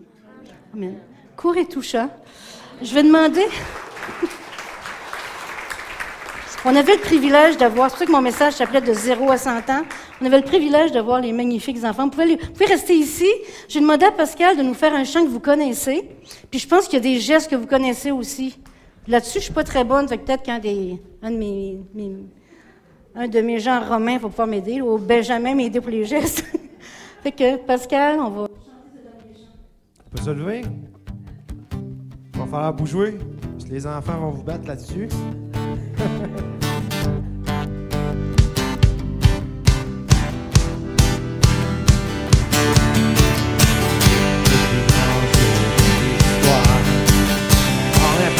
Amen. 0.73 0.99
Court 1.35 1.57
et 1.57 1.67
touchant. 1.67 2.09
Je 2.81 2.93
vais 2.93 3.03
demander. 3.03 3.45
On 6.65 6.75
avait 6.75 6.95
le 6.95 6.99
privilège 6.99 7.55
d'avoir, 7.55 7.89
c'est 7.89 7.91
pour 7.91 7.99
ça 7.99 8.05
que 8.05 8.11
mon 8.11 8.21
message 8.21 8.53
s'appelait 8.53 8.81
de 8.81 8.91
0 8.91 9.31
à 9.31 9.37
100 9.37 9.69
ans. 9.69 9.83
On 10.21 10.25
avait 10.25 10.39
le 10.39 10.43
privilège 10.43 10.91
de 10.91 10.99
voir 10.99 11.21
les 11.21 11.31
magnifiques 11.31 11.81
enfants. 11.85 12.03
Vous 12.03 12.09
pouvez, 12.09 12.65
rester 12.65 12.95
ici. 12.95 13.27
J'ai 13.69 13.79
demandé 13.79 14.05
à 14.05 14.11
Pascal 14.11 14.57
de 14.57 14.63
nous 14.63 14.73
faire 14.73 14.93
un 14.93 15.05
chant 15.05 15.23
que 15.23 15.29
vous 15.29 15.39
connaissez. 15.39 16.09
Puis 16.51 16.59
je 16.59 16.67
pense 16.67 16.85
qu'il 16.87 16.95
y 16.95 16.97
a 16.97 17.13
des 17.13 17.19
gestes 17.19 17.49
que 17.49 17.55
vous 17.55 17.65
connaissez 17.65 18.11
aussi. 18.11 18.59
Là-dessus, 19.07 19.39
je 19.39 19.45
suis 19.45 19.53
pas 19.53 19.63
très 19.63 19.85
bonne, 19.85 20.07
peut-être 20.07 20.43
qu'un 20.43 20.59
des, 20.59 21.01
un 21.23 21.31
de 21.31 21.37
mes, 21.37 21.79
un 23.15 23.27
de 23.29 23.39
mes 23.39 23.59
gens 23.59 23.79
romains 23.79 24.17
va 24.17 24.27
pouvoir 24.27 24.47
m'aider, 24.47 24.81
ou 24.81 24.97
Benjamin 24.97 25.55
m'aider 25.55 25.79
pour 25.79 25.91
les 25.91 26.03
gestes. 26.03 26.43
fait 27.23 27.31
que 27.31 27.55
Pascal, 27.55 28.19
on 28.19 28.29
va. 28.29 28.41
On 28.43 30.09
peut 30.11 30.21
se 30.21 30.29
lever? 30.29 30.61
Il 31.71 32.39
va 32.39 32.45
falloir 32.45 32.73
bouger. 32.73 33.17
Parce 33.57 33.69
les 33.69 33.87
enfants 33.87 34.19
vont 34.19 34.31
vous 34.31 34.43
battre 34.43 34.67
là-dessus. 34.67 35.07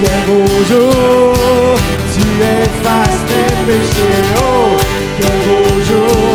quel 0.00 0.20
beau 0.26 0.44
jour, 0.70 1.76
tu 2.14 2.24
effaces 2.56 3.22
tes 3.28 3.50
péchés. 3.66 4.22
Oh, 4.38 4.76
quel 5.18 5.38
beau 5.46 5.68
jour, 5.88 6.34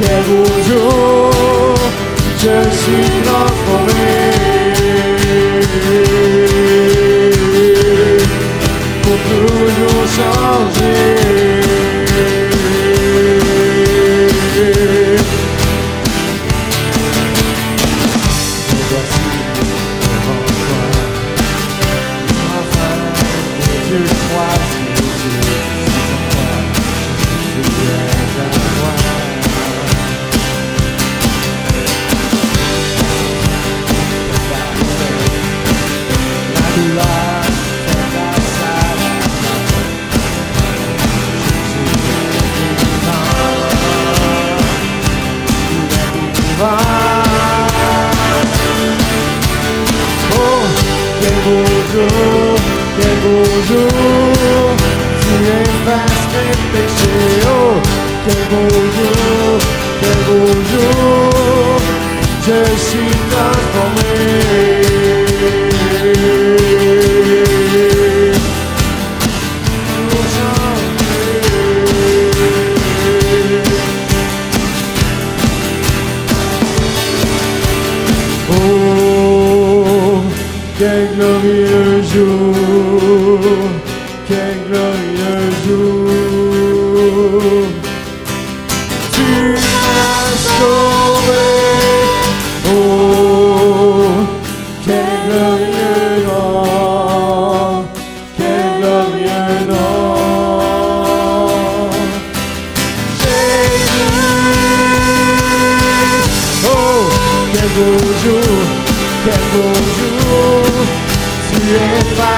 quel 0.00 0.22
beau 0.28 0.50
jour, 0.68 1.74
je 2.38 2.56
suis 2.80 3.10
transformé. 3.24 3.61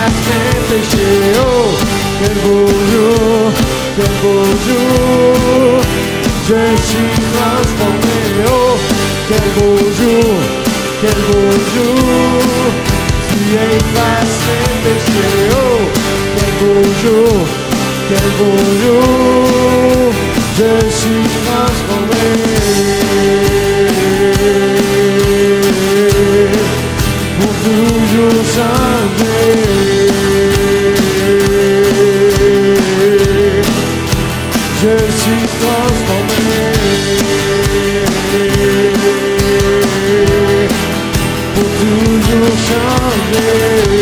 Oh, 0.07 1.71
quel 2.21 2.37
beau 2.45 2.67
jour, 2.67 3.53
quel 3.97 4.15
beau 4.23 4.45
jour, 4.67 5.81
je 6.47 6.63
suis 6.85 7.15
transformé. 7.33 8.19
Quel 9.29 9.47
beau 9.57 9.77
jour, 9.79 10.35
quel 11.01 11.19
beau 11.27 11.49
jour, 11.75 12.37
tu 13.31 13.41
effaces 13.55 14.41
mes 14.47 14.73
péchés. 14.85 15.43
Oh, 15.53 15.81
quel 16.37 16.53
beau 16.61 16.83
jour, 17.03 17.37
quel 18.09 18.29
beau 18.39 18.59
jour, 18.83 20.13
je 20.59 20.71
suis 20.91 21.27
transformé. 21.47 22.27
Pour 27.41 27.55
toujours 27.65 28.45
changer. 28.55 29.84
will 42.41 43.94